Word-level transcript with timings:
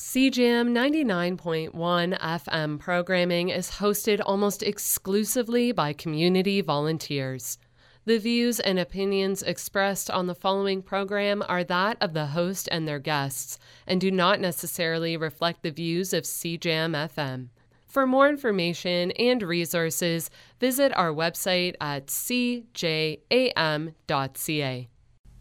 CJAM 0.00 0.70
99.1 0.70 2.18
FM 2.18 2.80
programming 2.80 3.50
is 3.50 3.72
hosted 3.72 4.20
almost 4.24 4.62
exclusively 4.62 5.72
by 5.72 5.92
community 5.92 6.62
volunteers. 6.62 7.58
The 8.06 8.18
views 8.18 8.60
and 8.60 8.78
opinions 8.78 9.42
expressed 9.42 10.10
on 10.10 10.26
the 10.26 10.34
following 10.34 10.80
program 10.80 11.44
are 11.48 11.62
that 11.64 11.98
of 12.00 12.14
the 12.14 12.28
host 12.28 12.66
and 12.72 12.88
their 12.88 12.98
guests 12.98 13.58
and 13.86 14.00
do 14.00 14.10
not 14.10 14.40
necessarily 14.40 15.18
reflect 15.18 15.62
the 15.62 15.70
views 15.70 16.14
of 16.14 16.24
CJAM 16.24 16.96
FM. 16.96 17.50
For 17.86 18.06
more 18.06 18.28
information 18.28 19.10
and 19.12 19.42
resources, 19.42 20.30
visit 20.58 20.96
our 20.96 21.12
website 21.12 21.74
at 21.78 22.06
cjam.ca. 22.06 23.18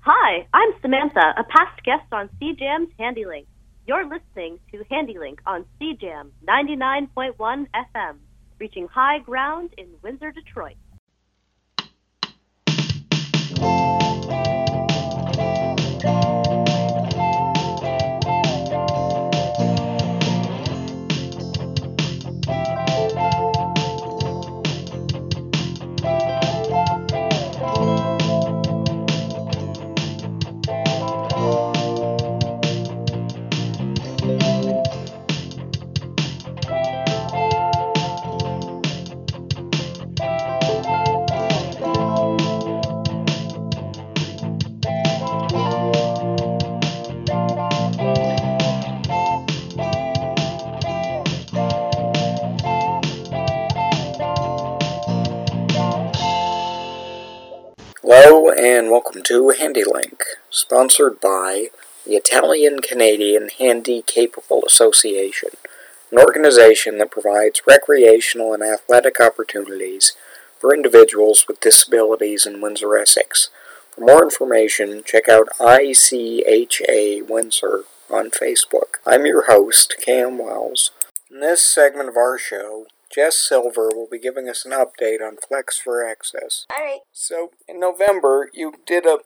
Hi, 0.02 0.48
I'm 0.54 0.70
Samantha, 0.82 1.34
a 1.38 1.44
past 1.46 1.82
guest 1.86 2.12
on 2.12 2.30
CJAM's 2.42 2.92
Handi-Link. 3.00 3.48
You're 3.90 4.08
listening 4.08 4.60
to 4.72 4.84
Handi-Link 4.92 5.42
on 5.48 5.66
CJAM 5.82 6.30
99.1 6.48 7.34
FM, 7.40 8.18
reaching 8.60 8.88
high 8.88 9.18
ground 9.18 9.72
in 9.80 9.88
Windsor, 10.04 10.32
Detroit. 10.32 10.76
To 59.30 59.52
Handi-Link, 59.52 60.24
sponsored 60.50 61.22
by 61.22 61.68
the 62.04 62.14
Italian 62.14 62.80
Canadian 62.80 63.50
HandiCapable 63.60 64.64
Association, 64.66 65.50
an 66.12 66.18
organization 66.18 66.98
that 66.98 67.12
provides 67.12 67.62
recreational 67.68 68.56
and 68.56 68.64
athletic 68.64 69.20
opportunities 69.20 70.14
for 70.58 70.74
individuals 70.74 71.46
with 71.48 71.60
disabilities 71.60 72.48
in 72.48 72.60
Windsor, 72.60 72.98
Essex. 72.98 73.52
For 73.92 74.02
more 74.02 74.24
information, 74.24 75.04
check 75.06 75.30
out 75.30 75.50
ICHA 75.60 77.30
Windsor 77.30 77.84
on 78.10 78.32
Facebook. 78.32 78.98
I'm 79.06 79.28
your 79.28 79.46
host, 79.46 79.94
Cam 80.04 80.40
Wells. 80.40 80.90
In 81.30 81.42
this 81.42 81.72
segment 81.72 82.10
of 82.10 82.18
our 82.18 82.40
show, 82.40 82.88
Jess 83.14 83.38
Silver 83.38 83.90
will 83.94 84.08
be 84.10 84.20
giving 84.20 84.48
us 84.48 84.66
an 84.66 84.72
update 84.72 85.22
on 85.22 85.38
Flex 85.38 85.80
for 85.80 86.06
Access. 86.06 86.66
All 86.72 86.84
right. 86.84 87.00
So, 87.12 87.52
in 87.68 87.80
November, 87.80 88.50
you 88.54 88.74
did 88.86 89.06
a 89.06 89.20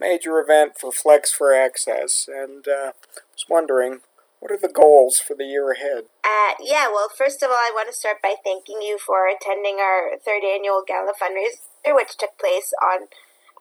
major 0.00 0.40
event 0.40 0.72
for 0.78 0.90
Flex 0.90 1.32
for 1.32 1.54
Access, 1.54 2.28
and 2.28 2.66
uh, 2.66 2.92
I 2.92 3.22
was 3.32 3.46
wondering, 3.48 4.00
what 4.40 4.50
are 4.50 4.58
the 4.58 4.72
goals 4.72 5.18
for 5.18 5.34
the 5.34 5.44
year 5.44 5.70
ahead? 5.70 6.04
Uh, 6.24 6.54
yeah, 6.60 6.88
well, 6.88 7.08
first 7.08 7.42
of 7.42 7.50
all, 7.50 7.56
I 7.56 7.72
want 7.74 7.88
to 7.88 7.94
start 7.94 8.22
by 8.22 8.34
thanking 8.42 8.82
you 8.82 8.98
for 8.98 9.26
attending 9.26 9.78
our 9.78 10.18
third 10.18 10.42
annual 10.42 10.82
gala 10.86 11.12
fundraiser, 11.14 11.94
which 11.94 12.16
took 12.16 12.38
place 12.38 12.72
on 12.82 13.08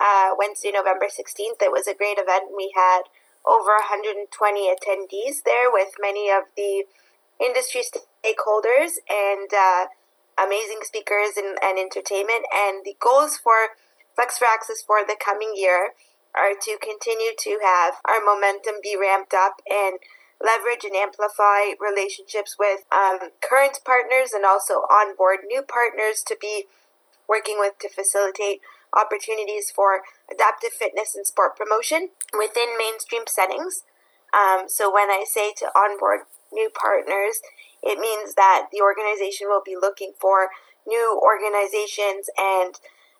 uh, 0.02 0.36
Wednesday, 0.38 0.72
November 0.74 1.06
16th. 1.06 1.62
It 1.62 1.74
was 1.74 1.88
a 1.88 1.98
great 1.98 2.18
event. 2.18 2.54
We 2.56 2.74
had 2.76 3.10
over 3.46 3.78
120 3.90 4.30
attendees 4.70 5.42
there 5.46 5.72
with 5.72 5.98
many 6.00 6.30
of 6.30 6.44
the 6.56 6.86
industry 7.40 7.82
stakeholders 8.24 8.98
and 9.10 9.50
uh, 9.54 9.88
amazing 10.38 10.80
speakers 10.84 11.38
and, 11.38 11.58
and 11.64 11.78
entertainment. 11.78 12.46
And 12.54 12.84
the 12.86 12.96
goals 13.00 13.38
for 13.38 13.78
Flex 14.16 14.38
for 14.38 14.46
Access 14.46 14.82
for 14.82 15.06
the 15.06 15.18
coming 15.20 15.54
year 15.56 15.94
are 16.36 16.54
to 16.54 16.78
continue 16.82 17.32
to 17.38 17.60
have 17.64 17.96
our 18.06 18.24
momentum 18.24 18.76
be 18.82 18.96
ramped 19.00 19.34
up 19.34 19.62
and 19.70 20.00
leverage 20.44 20.86
and 20.86 20.96
amplify 20.96 21.74
relationships 21.82 22.56
with 22.60 22.86
um, 22.92 23.34
current 23.42 23.80
partners 23.86 24.34
and 24.34 24.46
also 24.46 24.86
onboard 24.92 25.40
new 25.48 25.62
partners 25.62 26.22
to 26.26 26.38
be 26.40 26.66
working 27.28 27.58
with 27.60 27.80
to 27.80 27.90
facilitate 27.90 28.62
opportunities 28.96 29.72
for 29.72 30.02
adaptive 30.32 30.72
fitness 30.72 31.16
and 31.16 31.26
sport 31.26 31.58
promotion 31.58 32.10
within 32.38 32.78
mainstream 32.78 33.24
settings. 33.28 33.84
Um, 34.34 34.66
so 34.68 34.94
when 34.94 35.10
I 35.10 35.26
say 35.28 35.54
to 35.58 35.72
onboard 35.76 36.22
new 36.52 36.70
partners, 36.70 37.42
it 37.84 38.00
means 38.00 38.36
that 38.36 38.68
the 38.72 38.82
organization 38.82 39.48
will 39.48 39.62
be 39.64 39.78
looking 39.80 40.14
for 40.20 40.50
new 40.86 41.20
organizations 41.22 42.30
and 42.38 42.80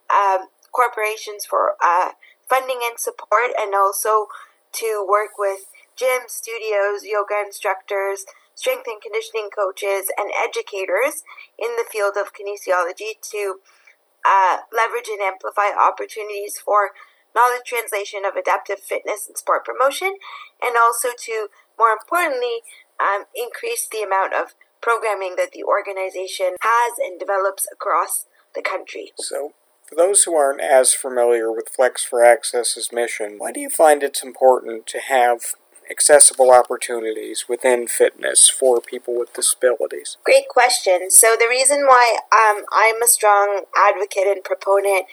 um, 0.10 0.48
corporations 0.72 1.46
for 1.46 1.76
uh, 1.84 2.12
funding 2.50 2.80
and 2.84 3.00
support, 3.00 3.52
and 3.60 3.76
also 3.76 4.28
to 4.74 5.06
work 5.08 5.38
with 5.38 5.68
gyms, 6.00 6.30
studios, 6.30 7.04
yoga 7.04 7.44
instructors, 7.46 8.26
strength 8.56 8.88
and 8.88 9.02
conditioning 9.02 9.50
coaches, 9.50 10.10
and 10.18 10.32
educators 10.34 11.24
in 11.58 11.76
the 11.76 11.86
field 11.92 12.16
of 12.18 12.34
kinesiology 12.34 13.20
to 13.22 13.60
uh, 14.26 14.58
leverage 14.74 15.10
and 15.10 15.22
amplify 15.22 15.70
opportunities 15.78 16.58
for 16.58 16.92
knowledge 17.36 17.62
translation 17.66 18.26
of 18.26 18.36
adaptive 18.36 18.80
fitness 18.80 19.28
and 19.28 19.38
sport 19.38 19.64
promotion, 19.64 20.16
and 20.62 20.76
also 20.76 21.10
to, 21.18 21.48
more 21.78 21.92
importantly, 21.92 22.62
um, 23.00 23.26
increase 23.36 23.88
the 23.92 24.02
amount 24.02 24.34
of 24.34 24.54
programming 24.82 25.36
that 25.38 25.52
the 25.52 25.64
organization 25.64 26.56
has 26.62 26.94
and 27.00 27.20
develops 27.20 27.68
across 27.72 28.26
the 28.56 28.62
country. 28.62 29.12
So, 29.18 29.54
for 29.86 29.96
those 29.96 30.24
who 30.24 30.36
aren't 30.36 30.62
as 30.62 30.94
familiar 30.94 31.52
with 31.52 31.70
Flex 31.70 32.04
for 32.04 32.24
Access's 32.24 32.92
mission, 32.92 33.36
why 33.38 33.52
do 33.52 33.60
you 33.60 33.70
find 33.70 34.04
it's 34.04 34.24
important 34.24 34.86
to 34.88 35.00
have 35.00 35.56
accessible 35.90 36.52
opportunities 36.52 37.46
within 37.48 37.88
fitness 37.88 38.50
for 38.50 38.82
people 38.82 39.18
with 39.18 39.34
disabilities? 39.34 40.18
Great 40.26 40.50
question. 40.50 41.10
So, 41.10 41.36
the 41.40 41.48
reason 41.50 41.86
why 41.86 42.18
um, 42.32 42.66
I'm 42.72 43.02
a 43.02 43.08
strong 43.08 43.64
advocate 43.76 44.28
and 44.28 44.44
proponent 44.44 45.06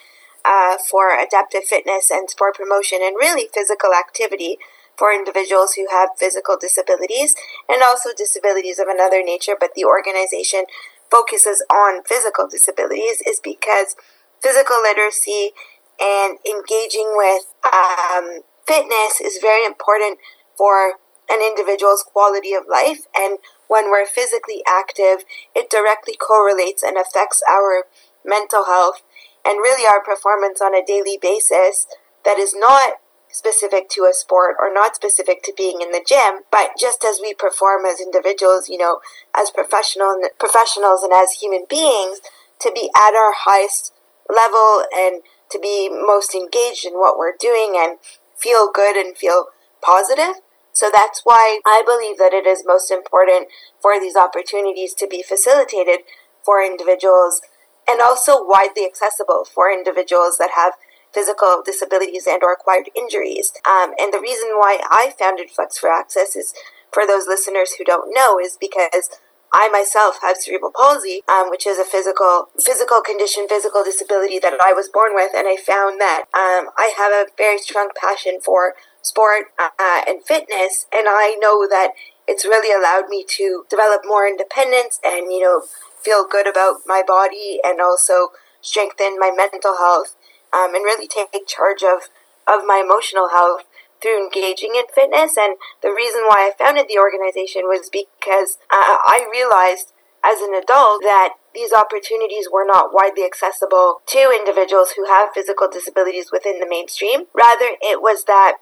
uh, 0.44 0.76
for 0.78 1.18
adaptive 1.18 1.64
fitness 1.64 2.10
and 2.10 2.28
sport 2.28 2.56
promotion 2.56 2.98
and 3.02 3.16
really 3.16 3.48
physical 3.52 3.92
activity 3.92 4.58
for 4.96 5.12
individuals 5.12 5.74
who 5.74 5.86
have 5.90 6.10
physical 6.18 6.56
disabilities 6.60 7.34
and 7.68 7.82
also 7.82 8.10
disabilities 8.16 8.78
of 8.78 8.88
another 8.88 9.22
nature, 9.22 9.56
but 9.58 9.74
the 9.74 9.84
organization 9.84 10.64
focuses 11.10 11.62
on 11.70 12.02
physical 12.04 12.48
disabilities 12.48 13.22
is 13.26 13.40
because 13.42 13.96
physical 14.42 14.80
literacy 14.82 15.52
and 16.00 16.38
engaging 16.46 17.14
with 17.14 17.54
um, 17.64 18.40
fitness 18.66 19.20
is 19.20 19.38
very 19.40 19.64
important 19.64 20.18
for 20.56 20.94
an 21.30 21.40
individual's 21.40 22.02
quality 22.02 22.52
of 22.52 22.64
life. 22.70 23.06
And 23.16 23.38
when 23.68 23.90
we're 23.90 24.06
physically 24.06 24.62
active, 24.68 25.24
it 25.54 25.70
directly 25.70 26.14
correlates 26.14 26.82
and 26.82 26.96
affects 26.96 27.42
our 27.48 27.84
mental 28.24 28.66
health 28.66 29.02
and 29.44 29.58
really 29.58 29.86
our 29.86 30.02
performance 30.02 30.60
on 30.60 30.74
a 30.74 30.84
daily 30.84 31.18
basis 31.20 31.86
that 32.24 32.38
is 32.38 32.54
not 32.54 32.94
specific 33.34 33.88
to 33.90 34.02
a 34.02 34.14
sport 34.14 34.54
or 34.60 34.72
not 34.72 34.94
specific 34.94 35.42
to 35.42 35.52
being 35.56 35.80
in 35.82 35.90
the 35.90 36.04
gym, 36.06 36.46
but 36.52 36.70
just 36.78 37.04
as 37.04 37.18
we 37.20 37.34
perform 37.34 37.84
as 37.84 38.00
individuals, 38.00 38.68
you 38.68 38.78
know, 38.78 39.00
as 39.34 39.50
professional 39.50 40.22
professionals 40.38 41.02
and 41.02 41.12
as 41.12 41.42
human 41.42 41.66
beings, 41.68 42.20
to 42.60 42.70
be 42.72 42.88
at 42.96 43.12
our 43.12 43.34
highest 43.34 43.92
level 44.30 44.84
and 44.94 45.22
to 45.50 45.58
be 45.58 45.90
most 45.90 46.32
engaged 46.32 46.86
in 46.86 46.94
what 46.94 47.18
we're 47.18 47.36
doing 47.38 47.74
and 47.76 47.98
feel 48.38 48.70
good 48.72 48.96
and 48.96 49.18
feel 49.18 49.46
positive. 49.82 50.40
So 50.72 50.90
that's 50.92 51.22
why 51.24 51.60
I 51.66 51.82
believe 51.84 52.18
that 52.18 52.32
it 52.32 52.46
is 52.46 52.62
most 52.64 52.90
important 52.90 53.48
for 53.82 53.98
these 53.98 54.16
opportunities 54.16 54.94
to 54.94 55.08
be 55.08 55.22
facilitated 55.22 56.06
for 56.44 56.62
individuals 56.62 57.42
and 57.88 58.00
also 58.00 58.46
widely 58.46 58.86
accessible 58.86 59.44
for 59.44 59.70
individuals 59.70 60.38
that 60.38 60.50
have 60.54 60.74
physical 61.14 61.62
disabilities 61.64 62.26
and 62.26 62.42
or 62.42 62.52
acquired 62.52 62.90
injuries. 62.96 63.52
Um, 63.64 63.94
and 63.98 64.12
the 64.12 64.20
reason 64.20 64.50
why 64.58 64.80
I 64.90 65.12
founded 65.18 65.50
Flex 65.50 65.78
for 65.78 65.88
Access 65.88 66.36
is 66.36 66.52
for 66.92 67.06
those 67.06 67.26
listeners 67.26 67.74
who 67.74 67.84
don't 67.84 68.12
know 68.12 68.38
is 68.38 68.58
because 68.60 69.08
I 69.52 69.68
myself 69.68 70.18
have 70.22 70.36
cerebral 70.36 70.72
palsy, 70.74 71.22
um, 71.28 71.48
which 71.48 71.64
is 71.64 71.78
a 71.78 71.84
physical 71.84 72.48
physical 72.60 73.00
condition, 73.00 73.46
physical 73.48 73.84
disability 73.84 74.40
that 74.40 74.58
I 74.60 74.72
was 74.72 74.88
born 74.88 75.14
with, 75.14 75.30
and 75.34 75.46
I 75.46 75.54
found 75.54 76.00
that 76.00 76.24
um, 76.34 76.74
I 76.76 76.92
have 76.96 77.12
a 77.12 77.30
very 77.38 77.58
strong 77.58 77.90
passion 77.94 78.40
for 78.44 78.74
sport 79.00 79.54
uh, 79.58 80.02
and 80.08 80.24
fitness, 80.26 80.86
and 80.92 81.06
I 81.08 81.36
know 81.38 81.68
that 81.68 81.92
it's 82.26 82.44
really 82.44 82.72
allowed 82.74 83.08
me 83.08 83.24
to 83.28 83.64
develop 83.68 84.02
more 84.04 84.26
independence 84.26 84.98
and, 85.04 85.32
you 85.32 85.40
know, 85.40 85.62
feel 86.02 86.26
good 86.26 86.48
about 86.48 86.80
my 86.86 87.02
body 87.06 87.58
and 87.62 87.80
also 87.80 88.28
strengthen 88.60 89.18
my 89.18 89.30
mental 89.34 89.76
health 89.76 90.16
um, 90.54 90.74
and 90.74 90.84
really 90.84 91.08
take 91.08 91.34
charge 91.46 91.82
of, 91.82 92.06
of 92.46 92.62
my 92.64 92.78
emotional 92.78 93.30
health 93.30 93.66
through 94.00 94.22
engaging 94.22 94.76
in 94.76 94.84
fitness. 94.94 95.36
And 95.36 95.56
the 95.82 95.90
reason 95.90 96.22
why 96.28 96.46
I 96.46 96.52
founded 96.56 96.86
the 96.86 97.02
organization 97.02 97.66
was 97.66 97.90
because 97.90 98.58
uh, 98.70 99.02
I 99.02 99.26
realized 99.32 99.92
as 100.22 100.40
an 100.40 100.54
adult 100.54 101.02
that 101.02 101.34
these 101.54 101.72
opportunities 101.72 102.48
were 102.50 102.64
not 102.64 102.94
widely 102.94 103.24
accessible 103.24 104.00
to 104.06 104.32
individuals 104.34 104.92
who 104.96 105.06
have 105.06 105.34
physical 105.34 105.68
disabilities 105.68 106.30
within 106.32 106.60
the 106.60 106.68
mainstream. 106.68 107.26
Rather, 107.34 107.76
it 107.82 108.00
was 108.00 108.24
that 108.24 108.56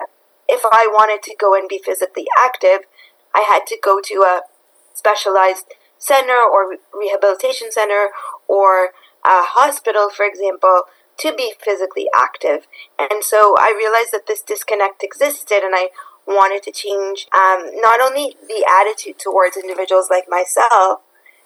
if 0.48 0.62
I 0.64 0.88
wanted 0.90 1.22
to 1.22 1.36
go 1.38 1.54
and 1.54 1.68
be 1.68 1.80
physically 1.82 2.26
active, 2.36 2.86
I 3.34 3.46
had 3.48 3.66
to 3.68 3.78
go 3.82 4.00
to 4.04 4.14
a 4.22 4.42
specialized 4.94 5.66
center 5.98 6.36
or 6.36 6.76
rehabilitation 6.92 7.70
center 7.70 8.08
or 8.48 8.90
a 9.24 9.46
hospital, 9.54 10.10
for 10.10 10.26
example, 10.26 10.82
to 11.18 11.34
be 11.34 11.54
physically 11.58 12.08
active. 12.14 12.66
And 12.98 13.22
so 13.22 13.54
I 13.58 13.74
realized 13.76 14.12
that 14.12 14.26
this 14.26 14.42
disconnect 14.42 15.02
existed 15.02 15.62
and 15.62 15.74
I 15.74 15.88
wanted 16.26 16.62
to 16.64 16.72
change 16.72 17.26
um, 17.34 17.70
not 17.80 18.00
only 18.00 18.36
the 18.46 18.64
attitude 18.68 19.18
towards 19.18 19.56
individuals 19.56 20.08
like 20.10 20.24
myself 20.28 21.00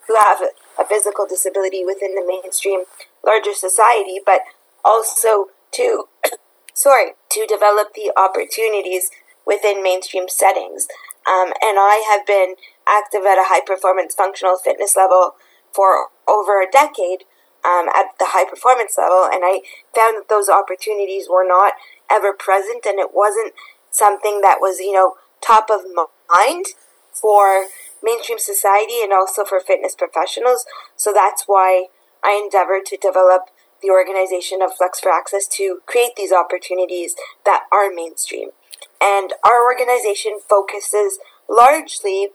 who 0.06 0.16
have 0.16 0.40
a 0.78 0.84
physical 0.84 1.26
disability 1.26 1.84
within 1.84 2.14
the 2.14 2.24
mainstream 2.26 2.82
larger 3.24 3.54
society, 3.54 4.20
but 4.24 4.42
also 4.84 5.46
to, 5.72 6.04
sorry, 6.74 7.12
to 7.30 7.46
develop 7.46 7.94
the 7.94 8.12
opportunities 8.16 9.10
within 9.46 9.82
mainstream 9.82 10.28
settings. 10.28 10.86
Um, 11.26 11.48
and 11.60 11.78
I 11.78 12.06
have 12.10 12.26
been 12.26 12.54
active 12.86 13.22
at 13.22 13.38
a 13.38 13.50
high 13.50 13.62
performance 13.64 14.14
functional 14.14 14.56
fitness 14.56 14.96
level 14.96 15.34
for 15.72 16.08
over 16.28 16.62
a 16.62 16.70
decade 16.70 17.24
um, 17.66 17.88
at 17.90 18.14
the 18.18 18.30
high 18.30 18.48
performance 18.48 18.94
level, 18.96 19.26
and 19.26 19.42
I 19.42 19.66
found 19.94 20.16
that 20.16 20.28
those 20.28 20.48
opportunities 20.48 21.26
were 21.28 21.46
not 21.46 21.72
ever 22.10 22.32
present, 22.32 22.86
and 22.86 23.00
it 23.00 23.10
wasn't 23.12 23.54
something 23.90 24.40
that 24.42 24.58
was, 24.60 24.78
you 24.78 24.92
know, 24.92 25.14
top 25.40 25.68
of 25.70 25.80
mind 26.30 26.66
for 27.12 27.66
mainstream 28.02 28.38
society 28.38 29.02
and 29.02 29.12
also 29.12 29.44
for 29.44 29.58
fitness 29.58 29.94
professionals. 29.96 30.64
So 30.94 31.12
that's 31.12 31.44
why 31.46 31.86
I 32.22 32.40
endeavored 32.40 32.86
to 32.86 32.96
develop 32.96 33.50
the 33.82 33.90
organization 33.90 34.62
of 34.62 34.74
Flex 34.74 35.00
for 35.00 35.10
Access 35.10 35.46
to 35.58 35.80
create 35.86 36.14
these 36.16 36.32
opportunities 36.32 37.16
that 37.44 37.64
are 37.72 37.90
mainstream. 37.92 38.50
And 39.00 39.34
our 39.44 39.64
organization 39.64 40.38
focuses 40.48 41.18
largely, 41.48 42.28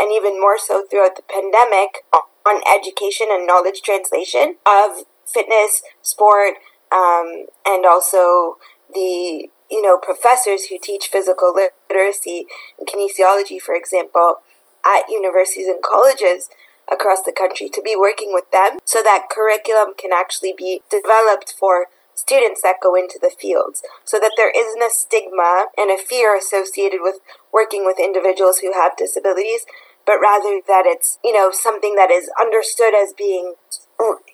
and 0.00 0.12
even 0.12 0.40
more 0.40 0.58
so 0.58 0.84
throughout 0.88 1.16
the 1.16 1.22
pandemic, 1.28 2.04
on 2.48 2.62
education 2.74 3.28
and 3.30 3.46
knowledge 3.46 3.82
translation 3.82 4.56
of 4.66 5.04
fitness, 5.26 5.82
sport, 6.00 6.54
um, 6.90 7.46
and 7.66 7.84
also 7.84 8.56
the 8.92 9.48
you 9.70 9.82
know 9.82 9.98
professors 9.98 10.66
who 10.66 10.78
teach 10.82 11.08
physical 11.12 11.54
literacy 11.54 12.46
and 12.78 12.88
kinesiology, 12.88 13.60
for 13.60 13.74
example, 13.74 14.36
at 14.84 15.08
universities 15.10 15.68
and 15.68 15.82
colleges 15.82 16.48
across 16.90 17.22
the 17.22 17.32
country 17.36 17.68
to 17.68 17.82
be 17.82 17.94
working 17.94 18.32
with 18.32 18.50
them 18.50 18.78
so 18.84 19.02
that 19.02 19.28
curriculum 19.30 19.92
can 19.98 20.10
actually 20.12 20.54
be 20.56 20.80
developed 20.90 21.54
for 21.58 21.86
students 22.14 22.62
that 22.62 22.82
go 22.82 22.94
into 22.94 23.18
the 23.20 23.30
fields. 23.30 23.82
So 24.04 24.18
that 24.18 24.32
there 24.36 24.50
isn't 24.50 24.82
a 24.82 24.90
stigma 24.90 25.66
and 25.76 25.90
a 25.90 26.02
fear 26.02 26.36
associated 26.36 27.00
with 27.02 27.20
working 27.52 27.84
with 27.84 28.00
individuals 28.00 28.58
who 28.58 28.72
have 28.72 28.96
disabilities 28.96 29.66
but 30.08 30.24
rather 30.24 30.64
that 30.66 30.88
it's 30.88 31.18
you 31.22 31.34
know 31.34 31.52
something 31.52 31.94
that 31.94 32.10
is 32.10 32.32
understood 32.40 32.94
as 32.96 33.12
being 33.12 33.54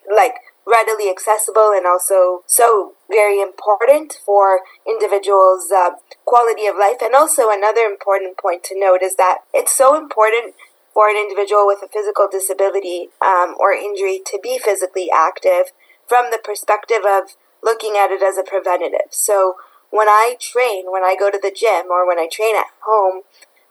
like 0.07 0.39
readily 0.65 1.11
accessible 1.11 1.75
and 1.75 1.85
also 1.85 2.43
so 2.47 2.95
very 3.11 3.43
important 3.43 4.15
for 4.25 4.61
individuals' 4.87 5.71
uh, 5.75 5.91
quality 6.25 6.67
of 6.67 6.77
life. 6.77 7.03
And 7.03 7.15
also, 7.15 7.51
another 7.51 7.83
important 7.83 8.39
point 8.39 8.63
to 8.65 8.79
note 8.79 9.03
is 9.03 9.17
that 9.17 9.41
it's 9.53 9.77
so 9.77 9.99
important 9.99 10.55
for 10.95 11.11
an 11.11 11.17
individual 11.17 11.67
with 11.67 11.83
a 11.83 11.89
physical 11.89 12.29
disability 12.31 13.09
um, 13.21 13.57
or 13.59 13.73
injury 13.73 14.23
to 14.25 14.39
be 14.43 14.59
physically 14.59 15.11
active 15.13 15.75
from 16.07 16.31
the 16.31 16.39
perspective 16.43 17.03
of 17.05 17.35
looking 17.63 17.97
at 17.99 18.13
it 18.13 18.23
as 18.23 18.39
a 18.39 18.45
preventative. 18.47 19.11
So, 19.11 19.57
when 19.91 20.09
I 20.09 20.37
train, 20.41 20.87
when 20.91 21.03
I 21.03 21.17
go 21.19 21.31
to 21.31 21.39
the 21.41 21.55
gym, 21.55 21.91
or 21.91 22.07
when 22.07 22.19
I 22.19 22.29
train 22.31 22.57
at 22.57 22.73
home, 22.87 23.23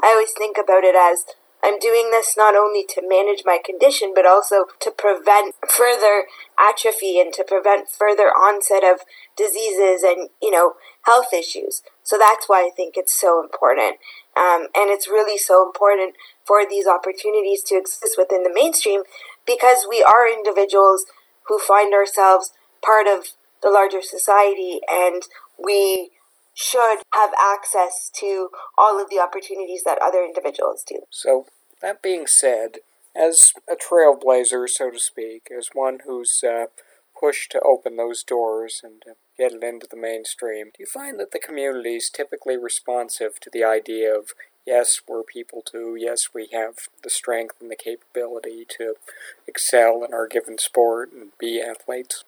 I 0.04 0.12
always 0.12 0.34
think 0.38 0.58
about 0.58 0.84
it 0.84 0.96
as 0.96 1.26
I'm 1.64 1.80
doing 1.80 2.12
this 2.12 2.36
not 2.36 2.56
only 2.56 2.86
to 2.90 3.02
manage 3.08 3.44
my 3.46 3.58
condition, 3.64 4.12
but 4.14 4.26
also 4.26 4.66
to 4.82 4.92
prevent 4.92 5.56
further 5.70 6.26
atrophy 6.60 7.20
and 7.20 7.32
to 7.34 7.44
prevent 7.44 7.90
further 7.90 8.28
onset 8.28 8.84
of 8.84 9.06
diseases 9.38 10.04
and, 10.04 10.30
you 10.42 10.52
know, 10.52 10.74
health 11.04 11.34
issues. 11.34 11.82
So 12.04 12.18
that's 12.18 12.50
why 12.50 12.66
I 12.66 12.70
think 12.76 12.96
it's 12.98 13.14
so 13.14 13.42
important. 13.42 13.98
Um, 14.36 14.68
and 14.76 14.92
it's 14.92 15.08
really 15.08 15.38
so 15.38 15.66
important 15.66 16.16
for 16.46 16.68
these 16.68 16.86
opportunities 16.86 17.64
to 17.64 17.76
exist 17.76 18.16
within 18.18 18.44
the 18.44 18.54
mainstream 18.54 19.04
because 19.46 19.88
we 19.90 20.04
are 20.04 20.28
individuals 20.28 21.06
who 21.48 21.60
find 21.60 21.94
ourselves 21.94 22.52
part 22.84 23.08
of 23.08 23.28
the 23.62 23.70
larger 23.70 24.02
society 24.02 24.82
and 24.92 25.24
we 25.58 26.12
should 26.54 27.00
have 27.14 27.32
access 27.40 28.12
to 28.20 28.50
all 28.78 29.02
of 29.02 29.10
the 29.10 29.20
opportunities 29.20 29.84
that 29.86 30.00
other 30.02 30.24
individuals 30.24 30.84
do. 30.88 31.00
So, 31.10 31.46
that 31.82 32.02
being 32.02 32.28
said, 32.28 32.78
as 33.16 33.54
a 33.70 33.76
trailblazer, 33.76 34.68
so 34.70 34.90
to 34.92 35.00
speak, 35.00 35.50
as 35.56 35.70
one 35.74 36.00
who's 36.06 36.44
uh, 36.44 36.66
pushed 37.20 37.52
to 37.52 37.62
open 37.62 37.98
those 37.98 38.24
doors 38.24 38.82
and 38.84 39.04
get 39.38 39.54
it 39.54 39.64
into 39.64 39.88
the 39.90 39.98
mainstream, 39.98 40.68
do 40.68 40.80
you 40.80 40.86
find 40.86 41.20
that 41.20 41.32
the 41.32 41.40
community 41.40 41.96
is 41.96 42.10
typically 42.10 42.58
responsive 42.58 43.40
to 43.40 43.50
the 43.52 43.64
idea 43.64 44.16
of 44.16 44.30
yes, 44.66 45.02
we're 45.08 45.24
people 45.24 45.62
too, 45.62 45.96
yes, 46.00 46.30
we 46.34 46.48
have 46.54 46.88
the 47.04 47.10
strength 47.10 47.56
and 47.62 47.70
the 47.70 47.76
capability 47.76 48.66
to 48.78 48.96
excel 49.48 50.04
in 50.04 50.14
our 50.14 50.28
given 50.28 50.58
sport 50.58 51.12
and 51.12 51.32
be 51.40 51.62
athletes? 51.62 52.24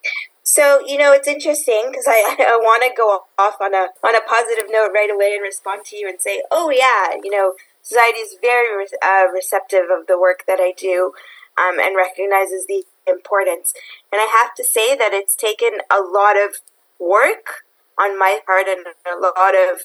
So 0.46 0.80
you 0.86 0.98
know 0.98 1.12
it's 1.12 1.28
interesting 1.28 1.90
because 1.90 2.06
I, 2.08 2.38
I 2.40 2.56
want 2.62 2.84
to 2.84 2.94
go 2.96 3.26
off 3.38 3.58
on 3.60 3.74
a 3.74 3.90
on 4.06 4.16
a 4.16 4.22
positive 4.22 4.70
note 4.70 4.92
right 4.94 5.10
away 5.12 5.34
and 5.34 5.42
respond 5.42 5.86
to 5.86 5.98
you 5.98 6.08
and 6.08 6.22
say, 6.22 6.44
oh 6.52 6.70
yeah, 6.70 7.18
you 7.22 7.32
know 7.32 7.54
society 7.82 8.20
is 8.20 8.38
very 8.42 8.86
uh, 9.04 9.26
receptive 9.34 9.86
of 9.92 10.08
the 10.08 10.20
work 10.20 10.44
that 10.48 10.60
I 10.60 10.74
do 10.78 11.14
um, 11.58 11.80
and 11.80 11.96
recognizes 11.96 12.66
the 12.68 12.84
importance. 13.08 13.74
And 14.12 14.22
I 14.22 14.30
have 14.42 14.54
to 14.56 14.64
say 14.64 14.96
that 14.96 15.14
it's 15.14 15.36
taken 15.36 15.80
a 15.92 16.02
lot 16.02 16.36
of 16.38 16.62
work 17.00 17.66
on 17.98 18.18
my 18.18 18.40
part 18.46 18.68
and 18.68 18.86
a 19.06 19.20
lot 19.20 19.56
of 19.56 19.82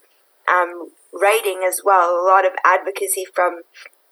um, 0.48 0.90
writing 1.12 1.62
as 1.66 1.82
well, 1.84 2.20
a 2.20 2.26
lot 2.26 2.46
of 2.46 2.52
advocacy 2.64 3.24
from, 3.24 3.62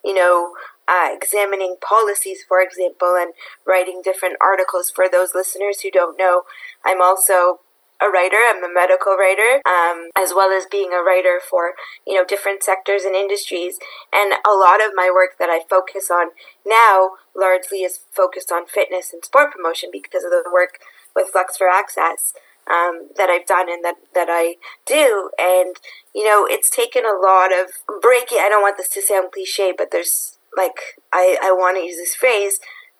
you 0.05 0.15
know, 0.15 0.55
uh, 0.89 1.09
examining 1.13 1.77
policies, 1.81 2.43
for 2.49 2.63
example, 2.63 3.15
and 3.19 3.35
writing 3.67 4.01
different 4.03 4.37
articles. 4.41 4.91
For 4.91 5.09
those 5.09 5.35
listeners 5.35 5.83
who 5.83 5.91
don't 5.91 6.19
know, 6.19 6.43
I'm 6.85 7.03
also 7.03 7.61
a 8.01 8.09
writer. 8.09 8.39
I'm 8.39 8.65
a 8.65 8.73
medical 8.73 9.17
writer, 9.17 9.61
um, 9.67 10.11
as 10.17 10.33
well 10.35 10.51
as 10.51 10.67
being 10.71 10.93
a 10.93 11.03
writer 11.03 11.41
for 11.41 11.75
you 12.07 12.15
know 12.15 12.25
different 12.25 12.63
sectors 12.63 13.05
and 13.05 13.15
industries. 13.15 13.79
And 14.13 14.35
a 14.47 14.55
lot 14.55 14.81
of 14.85 14.93
my 14.95 15.11
work 15.13 15.39
that 15.39 15.51
I 15.51 15.61
focus 15.69 16.11
on 16.11 16.31
now 16.65 17.11
largely 17.37 17.83
is 17.83 18.01
focused 18.13 18.51
on 18.51 18.67
fitness 18.67 19.13
and 19.13 19.25
sport 19.25 19.53
promotion 19.53 19.91
because 19.93 20.25
of 20.25 20.31
the 20.31 20.45
work 20.53 20.79
with 21.15 21.29
Flex 21.29 21.57
for 21.57 21.69
Access. 21.69 22.33
Um, 22.69 23.09
that 23.17 23.31
I've 23.31 23.47
done 23.47 23.71
and 23.71 23.83
that, 23.83 23.95
that 24.15 24.29
I 24.31 24.57
do. 24.85 25.31
And, 25.39 25.75
you 26.15 26.23
know, 26.23 26.47
it's 26.47 26.69
taken 26.69 27.03
a 27.03 27.17
lot 27.17 27.49
of 27.51 27.71
breaking. 28.03 28.41
I 28.43 28.51
don't 28.51 28.61
want 28.61 28.77
this 28.77 28.91
to 28.91 29.01
sound 29.01 29.33
cliche, 29.33 29.73
but 29.75 29.91
there's 29.91 30.38
like, 30.59 30.79
I, 31.13 31.39
I 31.43 31.53
want 31.53 31.79
to 31.79 31.87
use 31.89 31.97
this 31.97 32.15
phrase, 32.15 32.59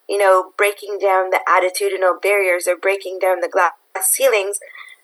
you 0.09 0.17
know, 0.17 0.53
breaking 0.57 0.99
down 0.99 1.31
the 1.31 1.41
attitudinal 1.47 2.23
barriers 2.23 2.67
or 2.67 2.77
breaking 2.77 3.19
down 3.21 3.41
the 3.41 3.53
glass 3.53 3.73
ceilings 4.03 4.59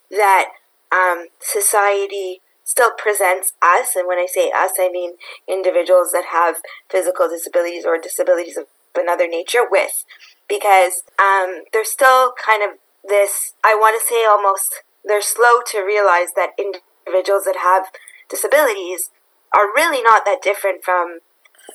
that 0.09 0.51
um, 0.91 1.27
society 1.39 2.41
still 2.63 2.91
presents 2.97 3.53
us, 3.61 3.95
and 3.95 4.07
when 4.07 4.17
I 4.17 4.25
say 4.25 4.49
us, 4.49 4.71
I 4.79 4.89
mean 4.89 5.13
individuals 5.47 6.11
that 6.13 6.25
have 6.31 6.55
physical 6.89 7.29
disabilities 7.29 7.85
or 7.85 7.99
disabilities 7.99 8.57
of 8.57 8.65
another 8.95 9.27
nature 9.27 9.65
with, 9.69 10.03
because 10.49 11.03
um, 11.19 11.63
there's 11.73 11.91
still 11.91 12.33
kind 12.33 12.63
of 12.63 12.79
this, 13.07 13.53
I 13.63 13.75
want 13.75 14.01
to 14.01 14.07
say 14.07 14.25
almost, 14.25 14.81
they're 15.03 15.21
slow 15.21 15.61
to 15.67 15.85
realize 15.85 16.29
that 16.35 16.57
individuals 16.57 17.45
that 17.45 17.57
have 17.61 17.93
disabilities 18.29 19.11
are 19.55 19.67
really 19.67 20.01
not 20.01 20.25
that 20.25 20.41
different 20.41 20.83
from 20.83 21.19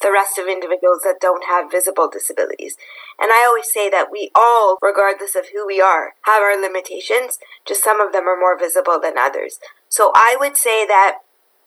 the 0.02 0.12
rest 0.12 0.38
of 0.38 0.47
individuals 0.47 1.02
that 1.04 1.20
don't 1.20 1.44
have 1.44 1.70
visible 1.70 2.09
disabilities. 2.09 2.76
And 3.18 3.30
I 3.32 3.44
always 3.47 3.70
say 3.73 3.90
that 3.90 4.09
we 4.11 4.30
all, 4.35 4.78
regardless 4.80 5.35
of 5.35 5.47
who 5.52 5.66
we 5.66 5.80
are, 5.80 6.14
have 6.23 6.42
our 6.42 6.61
limitations, 6.61 7.38
just 7.66 7.85
some 7.85 8.00
of 8.00 8.12
them 8.12 8.28
are 8.28 8.38
more 8.38 8.59
visible 8.59 8.99
than 9.00 9.18
others. 9.18 9.59
So 9.88 10.12
I 10.14 10.37
would 10.38 10.56
say 10.56 10.87
that, 10.87 11.18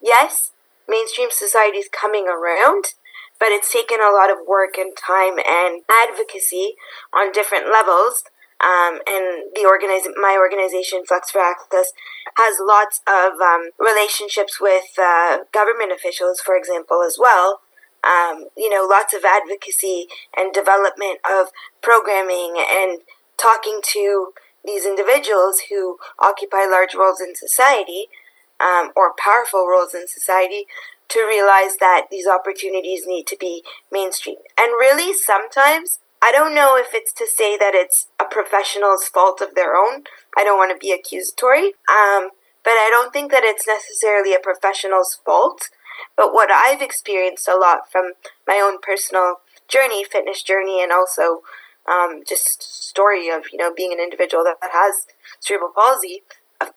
yes, 0.01 0.51
mainstream 0.87 1.29
society 1.31 1.77
is 1.77 1.89
coming 1.89 2.27
around, 2.27 2.95
but 3.39 3.51
it's 3.51 3.71
taken 3.71 3.99
a 3.99 4.13
lot 4.13 4.31
of 4.31 4.47
work 4.47 4.77
and 4.77 4.95
time 4.95 5.37
and 5.37 5.81
advocacy 5.91 6.75
on 7.13 7.31
different 7.31 7.67
levels. 7.69 8.23
Um, 8.63 9.03
and 9.05 9.51
the 9.53 9.67
organize 9.67 10.07
my 10.15 10.37
organization 10.39 11.03
Flex 11.05 11.31
for 11.31 11.41
Access 11.41 11.91
has 12.37 12.55
lots 12.61 13.01
of 13.05 13.33
um, 13.41 13.71
relationships 13.77 14.61
with 14.61 14.95
uh, 14.97 15.39
government 15.51 15.91
officials, 15.91 16.39
for 16.39 16.55
example, 16.55 17.03
as 17.03 17.17
well. 17.19 17.59
Um, 18.03 18.47
you 18.57 18.69
know, 18.69 18.85
lots 18.89 19.13
of 19.13 19.23
advocacy 19.23 20.07
and 20.35 20.53
development 20.53 21.19
of 21.29 21.47
programming 21.81 22.55
and 22.57 23.01
talking 23.37 23.79
to 23.93 24.33
these 24.65 24.85
individuals 24.85 25.61
who 25.69 25.97
occupy 26.19 26.65
large 26.65 26.95
roles 26.95 27.21
in 27.21 27.35
society 27.35 28.07
um, 28.59 28.91
or 28.95 29.13
powerful 29.17 29.67
roles 29.67 29.93
in 29.93 30.07
society 30.07 30.65
to 31.09 31.19
realize 31.19 31.77
that 31.77 32.07
these 32.09 32.27
opportunities 32.27 33.03
need 33.05 33.27
to 33.27 33.37
be 33.39 33.63
mainstream. 33.91 34.37
And 34.57 34.71
really, 34.71 35.13
sometimes 35.13 35.99
I 36.21 36.31
don't 36.31 36.55
know 36.55 36.77
if 36.77 36.93
it's 36.93 37.11
to 37.13 37.27
say 37.27 37.57
that 37.57 37.75
it's 37.75 38.07
a 38.19 38.23
professional's 38.23 39.07
fault 39.07 39.41
of 39.41 39.55
their 39.55 39.75
own. 39.75 40.03
I 40.37 40.43
don't 40.43 40.57
want 40.57 40.71
to 40.71 40.79
be 40.79 40.93
accusatory. 40.93 41.73
Um, 41.91 42.29
but 42.63 42.79
I 42.79 42.87
don't 42.89 43.11
think 43.11 43.31
that 43.31 43.43
it's 43.43 43.67
necessarily 43.67 44.33
a 44.33 44.39
professional's 44.39 45.19
fault. 45.25 45.69
But 46.15 46.33
what 46.33 46.51
I've 46.51 46.81
experienced 46.81 47.47
a 47.47 47.55
lot 47.55 47.91
from 47.91 48.13
my 48.47 48.61
own 48.63 48.79
personal 48.81 49.37
journey, 49.67 50.03
fitness 50.03 50.43
journey, 50.43 50.81
and 50.81 50.91
also 50.91 51.41
um, 51.89 52.21
just 52.27 52.63
story 52.63 53.29
of 53.29 53.43
you 53.51 53.59
know 53.59 53.73
being 53.73 53.91
an 53.91 53.99
individual 53.99 54.43
that 54.43 54.57
has 54.71 55.05
cerebral 55.39 55.71
palsy, 55.75 56.23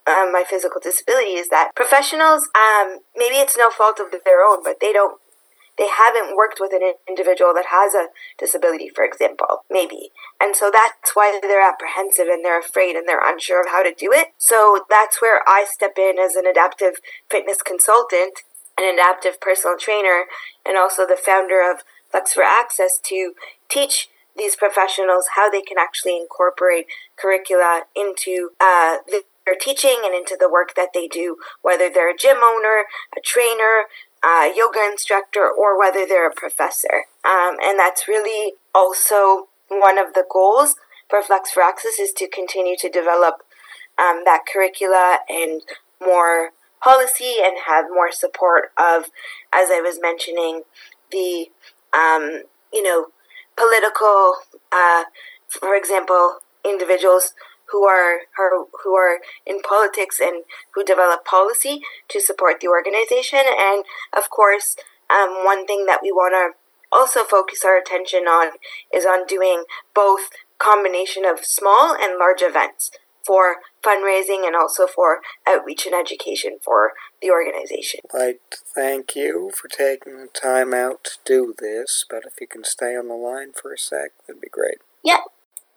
um, 0.07 0.33
my 0.33 0.45
physical 0.49 0.81
disability 0.81 1.33
is 1.33 1.49
that 1.49 1.75
professionals, 1.75 2.49
um, 2.55 2.99
maybe 3.17 3.37
it's 3.37 3.57
no 3.57 3.71
fault 3.71 4.01
of 4.01 4.11
their 4.25 4.43
own, 4.43 4.63
but 4.63 4.79
they 4.81 4.93
don't, 4.93 5.21
they 5.79 5.89
haven't 5.89 6.37
worked 6.37 6.59
with 6.59 6.73
an 6.73 6.95
individual 7.09 7.53
that 7.55 7.67
has 7.67 7.95
a 7.95 8.09
disability, 8.39 8.89
for 8.89 9.05
example, 9.05 9.65
maybe. 9.71 10.11
And 10.41 10.57
so 10.57 10.71
that's 10.73 11.15
why 11.15 11.39
they're 11.43 11.67
apprehensive 11.67 12.29
and 12.29 12.45
they're 12.45 12.61
afraid 12.61 12.97
and 12.97 13.07
they're 13.07 13.21
unsure 13.23 13.61
of 13.61 13.69
how 13.71 13.83
to 13.83 13.93
do 13.93 14.11
it. 14.13 14.29
So 14.39 14.85
that's 14.89 15.21
where 15.21 15.41
I 15.47 15.67
step 15.69 15.99
in 15.99 16.19
as 16.19 16.35
an 16.35 16.47
adaptive 16.47 16.97
fitness 17.31 17.59
consultant, 17.63 18.41
an 18.79 18.93
adaptive 18.93 19.41
personal 19.41 19.77
trainer, 19.79 20.25
and 20.65 20.77
also 20.77 21.07
the 21.07 21.17
founder 21.17 21.61
of 21.69 21.83
Flex 22.11 22.33
for 22.33 22.43
Access 22.43 22.99
to 23.05 23.33
teach 23.69 24.09
these 24.37 24.57
professionals 24.57 25.29
how 25.35 25.49
they 25.49 25.63
can 25.63 25.79
actually 25.79 26.17
incorporate 26.17 26.87
curricula 27.17 27.85
into 27.95 28.51
uh, 28.61 28.99
their 29.47 29.57
teaching 29.59 30.03
and 30.05 30.15
into 30.15 30.37
the 30.39 30.51
work 30.51 30.75
that 30.75 30.91
they 30.93 31.09
do, 31.09 31.37
whether 31.63 31.89
they're 31.89 32.11
a 32.11 32.17
gym 32.17 32.39
owner, 32.43 32.85
a 33.17 33.21
trainer, 33.25 33.85
a 34.23 34.53
yoga 34.55 34.81
instructor, 34.91 35.49
or 35.49 35.79
whether 35.79 36.05
they're 36.05 36.29
a 36.29 36.35
professor. 36.35 37.07
Um, 37.25 37.57
and 37.63 37.79
that's 37.79 38.09
really 38.09 38.55
also 38.75 39.49
one 39.69 39.99
of 39.99 40.15
the 40.15 40.25
goals 40.31 40.75
for 41.09 41.23
Flex 41.23 41.53
for 41.53 41.63
Access 41.63 41.99
is 41.99 42.13
to 42.15 42.29
continue 42.29 42.77
to 42.79 42.91
develop 42.91 43.43
um, 43.99 44.23
that 44.25 44.43
curricula 44.53 45.21
and 45.29 45.63
more 46.01 46.51
policy 46.83 47.37
and 47.43 47.57
have 47.67 47.87
more 47.91 48.13
support 48.13 48.71
of, 48.79 49.05
as 49.53 49.71
I 49.71 49.81
was 49.81 49.99
mentioning, 50.01 50.63
the 51.11 51.49
um, 51.93 52.43
you 52.73 52.83
know 52.83 53.07
political, 53.57 54.35
uh, 54.73 55.05
for 55.49 55.75
example, 55.75 56.39
individuals 56.65 57.35
who 57.71 57.87
are 57.87 58.21
who 58.83 58.95
are 58.95 59.19
in 59.45 59.61
politics 59.61 60.21
and 60.21 60.45
who 60.75 60.85
develop 60.85 61.25
policy 61.25 61.81
to 62.09 62.21
support 62.21 62.61
the 62.61 62.69
organization. 62.69 63.41
And 63.59 63.85
of 64.17 64.31
course, 64.31 64.77
um, 65.11 65.45
one 65.45 65.67
thing 65.67 65.87
that 65.87 66.01
we 66.03 66.13
want 66.13 66.35
to 66.35 66.59
also 66.93 67.25
focus 67.25 67.65
our 67.65 67.77
attention 67.77 68.25
on 68.25 68.53
is 68.95 69.05
on 69.05 69.27
doing 69.27 69.65
both 69.95 70.31
combination 70.59 71.25
of 71.25 71.45
small 71.45 71.95
and 71.95 72.19
large 72.19 72.41
events 72.43 72.91
for 73.27 73.57
fundraising 73.83 74.47
and 74.47 74.55
also 74.55 74.87
for 74.87 75.21
outreach 75.47 75.87
and 75.87 75.95
education 75.95 76.59
for 76.63 76.93
the 77.21 77.31
organization. 77.31 78.01
I'd 78.15 78.39
thank 78.51 79.17
you 79.17 79.51
for 79.55 79.69
taking 79.69 80.19
the 80.19 80.29
time 80.29 80.73
out 80.73 81.05
to 81.05 81.11
do 81.25 81.55
this, 81.59 82.05
but 82.09 82.23
if 82.27 82.41
you 82.41 82.47
can 82.47 82.65
stay 82.65 82.97
on 82.97 83.09
the 83.09 83.15
line 83.15 83.53
for 83.53 83.73
a 83.73 83.79
sec, 83.79 84.13
that'd 84.27 84.41
be 84.41 84.49
great. 84.49 84.79
Yep. 85.05 85.21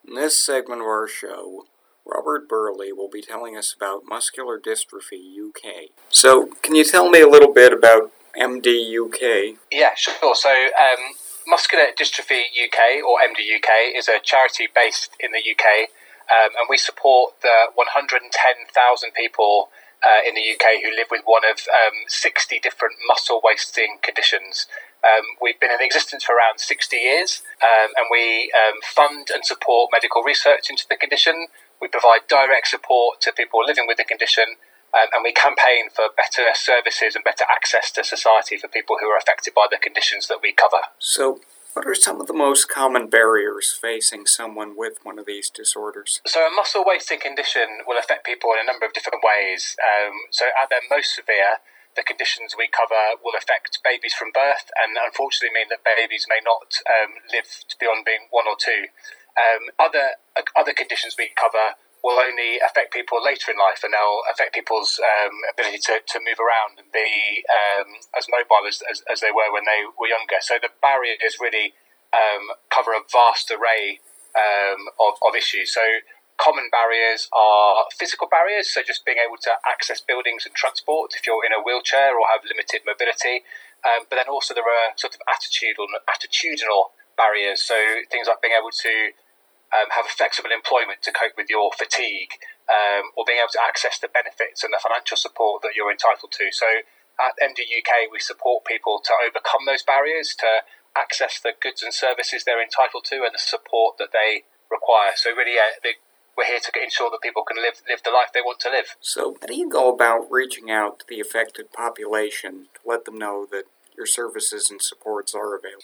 In 0.08 0.16
this 0.16 0.44
segment 0.44 0.82
of 0.82 0.88
our 0.88 1.08
show, 1.08 1.66
Robert 2.06 2.50
Burley 2.50 2.92
will 2.92 3.10
be 3.10 3.22
telling 3.22 3.56
us 3.56 3.74
about 3.74 4.04
Muscular 4.08 4.60
Dystrophy 4.60 5.22
UK. 5.38 5.90
So, 6.10 6.48
can 6.62 6.76
you 6.76 6.84
tell 6.84 7.10
me 7.10 7.22
a 7.22 7.28
little 7.28 7.54
bit 7.54 7.72
about 7.72 8.12
MDUK? 8.40 9.58
Yeah, 9.72 9.92
sure. 9.96 10.34
So, 10.34 10.50
um, 10.50 11.14
Muscular 11.48 11.86
Dystrophy 11.98 12.42
UK, 12.42 13.04
or 13.06 13.18
MDUK, 13.20 13.96
is 13.96 14.08
a 14.08 14.20
charity 14.24 14.68
based 14.74 15.12
in 15.20 15.32
the 15.32 15.40
UK 15.40 15.90
um, 16.30 16.52
and 16.58 16.68
we 16.70 16.78
support 16.78 17.42
the 17.42 17.74
110,000 17.74 18.32
people 19.14 19.70
uh, 20.06 20.22
in 20.28 20.36
the 20.36 20.46
UK 20.54 20.82
who 20.84 20.96
live 20.96 21.08
with 21.12 21.22
one 21.26 21.44
of 21.44 21.60
um, 21.68 22.08
60 22.08 22.60
different 22.60 22.96
muscle 23.08 23.42
wasting 23.44 23.98
conditions. 24.02 24.68
Um, 25.04 25.40
we've 25.42 25.60
been 25.60 25.72
in 25.72 25.82
existence 25.82 26.24
for 26.24 26.36
around 26.36 26.60
60 26.60 26.96
years, 26.96 27.42
um, 27.64 27.92
and 27.96 28.08
we 28.12 28.52
um, 28.52 28.80
fund 28.84 29.28
and 29.34 29.46
support 29.46 29.90
medical 29.92 30.24
research 30.24 30.70
into 30.70 30.86
the 30.90 30.96
condition. 30.96 31.48
We 31.82 31.88
provide 31.88 32.28
direct 32.28 32.68
support 32.68 33.22
to 33.22 33.32
people 33.32 33.62
living 33.66 33.88
with 33.88 33.98
the 33.98 34.04
condition, 34.04 34.60
um, 34.94 35.08
and 35.14 35.24
we 35.24 35.32
campaign 35.32 35.90
for 35.94 36.08
better 36.16 36.52
services 36.54 37.16
and 37.16 37.24
better 37.24 37.46
access 37.50 37.92
to 37.92 38.04
society 38.04 38.58
for 38.58 38.68
people 38.68 38.98
who 39.00 39.08
are 39.08 39.18
affected 39.18 39.54
by 39.54 39.68
the 39.70 39.78
conditions 39.78 40.28
that 40.28 40.40
we 40.42 40.52
cover. 40.52 40.92
So, 41.00 41.40
what 41.80 41.88
are 41.88 41.96
some 41.96 42.20
of 42.20 42.28
the 42.28 42.36
most 42.36 42.68
common 42.68 43.08
barriers 43.08 43.72
facing 43.72 44.28
someone 44.28 44.76
with 44.76 45.00
one 45.08 45.16
of 45.16 45.24
these 45.24 45.48
disorders? 45.48 46.20
So, 46.28 46.44
a 46.44 46.52
muscle 46.52 46.84
wasting 46.84 47.24
condition 47.24 47.88
will 47.88 47.96
affect 47.96 48.28
people 48.28 48.52
in 48.52 48.60
a 48.60 48.68
number 48.68 48.84
of 48.84 48.92
different 48.92 49.24
ways. 49.24 49.80
Um, 49.80 50.28
so, 50.28 50.52
at 50.62 50.68
their 50.68 50.84
most 50.92 51.16
severe, 51.16 51.64
the 51.96 52.04
conditions 52.04 52.52
we 52.52 52.68
cover 52.68 53.16
will 53.24 53.32
affect 53.32 53.80
babies 53.80 54.12
from 54.12 54.36
birth 54.36 54.68
and 54.76 55.00
unfortunately 55.00 55.56
mean 55.56 55.72
that 55.72 55.88
babies 55.88 56.28
may 56.28 56.44
not 56.44 56.84
um, 56.84 57.16
live 57.32 57.48
beyond 57.80 58.04
being 58.04 58.28
one 58.28 58.44
or 58.44 58.60
two. 58.60 58.92
Um, 59.40 59.72
other, 59.80 60.20
uh, 60.36 60.44
other 60.60 60.76
conditions 60.76 61.16
we 61.16 61.32
cover 61.32 61.80
will 62.04 62.20
only 62.20 62.60
affect 62.64 62.94
people 62.94 63.20
later 63.20 63.52
in 63.52 63.58
life 63.60 63.84
and 63.84 63.92
they'll 63.92 64.24
affect 64.32 64.56
people's 64.56 65.00
um, 65.04 65.36
ability 65.52 65.80
to, 65.84 66.00
to 66.08 66.18
move 66.24 66.40
around 66.40 66.80
and 66.80 66.88
be 66.96 67.44
um, 67.52 68.00
as 68.16 68.28
mobile 68.32 68.64
as, 68.68 68.80
as, 68.88 69.04
as, 69.12 69.20
they 69.20 69.32
were 69.36 69.52
when 69.52 69.68
they 69.68 69.84
were 70.00 70.08
younger. 70.08 70.40
So 70.40 70.56
the 70.62 70.72
barriers 70.80 71.44
really 71.44 71.76
um, 72.16 72.56
cover 72.72 72.96
a 72.96 73.04
vast 73.04 73.52
array 73.52 74.00
um, 74.32 74.88
of, 74.96 75.20
of 75.20 75.36
issues. 75.36 75.76
So 75.76 75.84
common 76.40 76.72
barriers 76.72 77.28
are 77.36 77.84
physical 77.92 78.32
barriers, 78.32 78.72
so 78.72 78.80
just 78.80 79.04
being 79.04 79.20
able 79.20 79.38
to 79.44 79.52
access 79.68 80.00
buildings 80.00 80.48
and 80.48 80.56
transport 80.56 81.12
if 81.20 81.28
you're 81.28 81.44
in 81.44 81.52
a 81.52 81.60
wheelchair 81.60 82.16
or 82.16 82.32
have 82.32 82.48
limited 82.48 82.88
mobility. 82.88 83.44
Um, 83.84 84.08
but 84.08 84.16
then 84.16 84.32
also 84.32 84.56
there 84.56 84.64
are 84.64 84.96
sort 84.96 85.16
of 85.16 85.22
attitudinal, 85.28 86.00
attitudinal 86.08 86.96
barriers, 87.16 87.64
so 87.64 87.76
things 88.08 88.28
like 88.28 88.42
being 88.42 88.56
able 88.56 88.72
to 88.72 89.12
um, 89.74 89.90
have 89.94 90.06
flexible 90.10 90.50
employment 90.50 91.02
to 91.06 91.12
cope 91.12 91.38
with 91.38 91.50
your 91.50 91.70
fatigue, 91.78 92.42
um, 92.70 93.14
or 93.18 93.26
being 93.26 93.40
able 93.40 93.54
to 93.54 93.62
access 93.62 93.98
the 93.98 94.10
benefits 94.10 94.64
and 94.64 94.74
the 94.74 94.82
financial 94.82 95.18
support 95.18 95.62
that 95.62 95.78
you're 95.78 95.92
entitled 95.92 96.34
to. 96.34 96.50
So 96.52 96.86
at 97.20 97.38
MDUK, 97.38 98.10
we 98.12 98.20
support 98.20 98.66
people 98.66 99.02
to 99.04 99.14
overcome 99.20 99.66
those 99.66 99.84
barriers, 99.84 100.36
to 100.40 100.66
access 100.96 101.40
the 101.40 101.54
goods 101.54 101.84
and 101.84 101.94
services 101.94 102.44
they're 102.44 102.64
entitled 102.64 103.06
to, 103.14 103.22
and 103.22 103.34
the 103.34 103.42
support 103.42 103.98
that 103.98 104.10
they 104.14 104.48
require. 104.72 105.14
So 105.16 105.36
really, 105.36 105.58
they, 105.84 106.02
we're 106.38 106.46
here 106.46 106.60
to 106.64 106.72
ensure 106.82 107.10
that 107.12 107.22
people 107.22 107.44
can 107.44 107.58
live 107.58 107.82
live 107.90 108.02
the 108.04 108.12
life 108.12 108.32
they 108.34 108.42
want 108.42 108.60
to 108.62 108.70
live. 108.70 108.96
So, 109.02 109.36
how 109.42 109.48
do 109.48 109.56
you 109.56 109.70
go 109.70 109.94
about 109.94 110.32
reaching 110.32 110.72
out 110.72 111.00
to 111.00 111.06
the 111.08 111.20
affected 111.20 111.74
population 111.74 112.68
to 112.76 112.80
let 112.86 113.06
them 113.06 113.18
know 113.18 113.46
that 113.52 113.66
your 113.98 114.06
services 114.06 114.70
and 114.72 114.82
supports 114.82 115.36
are 115.36 115.56
available? 115.56 115.84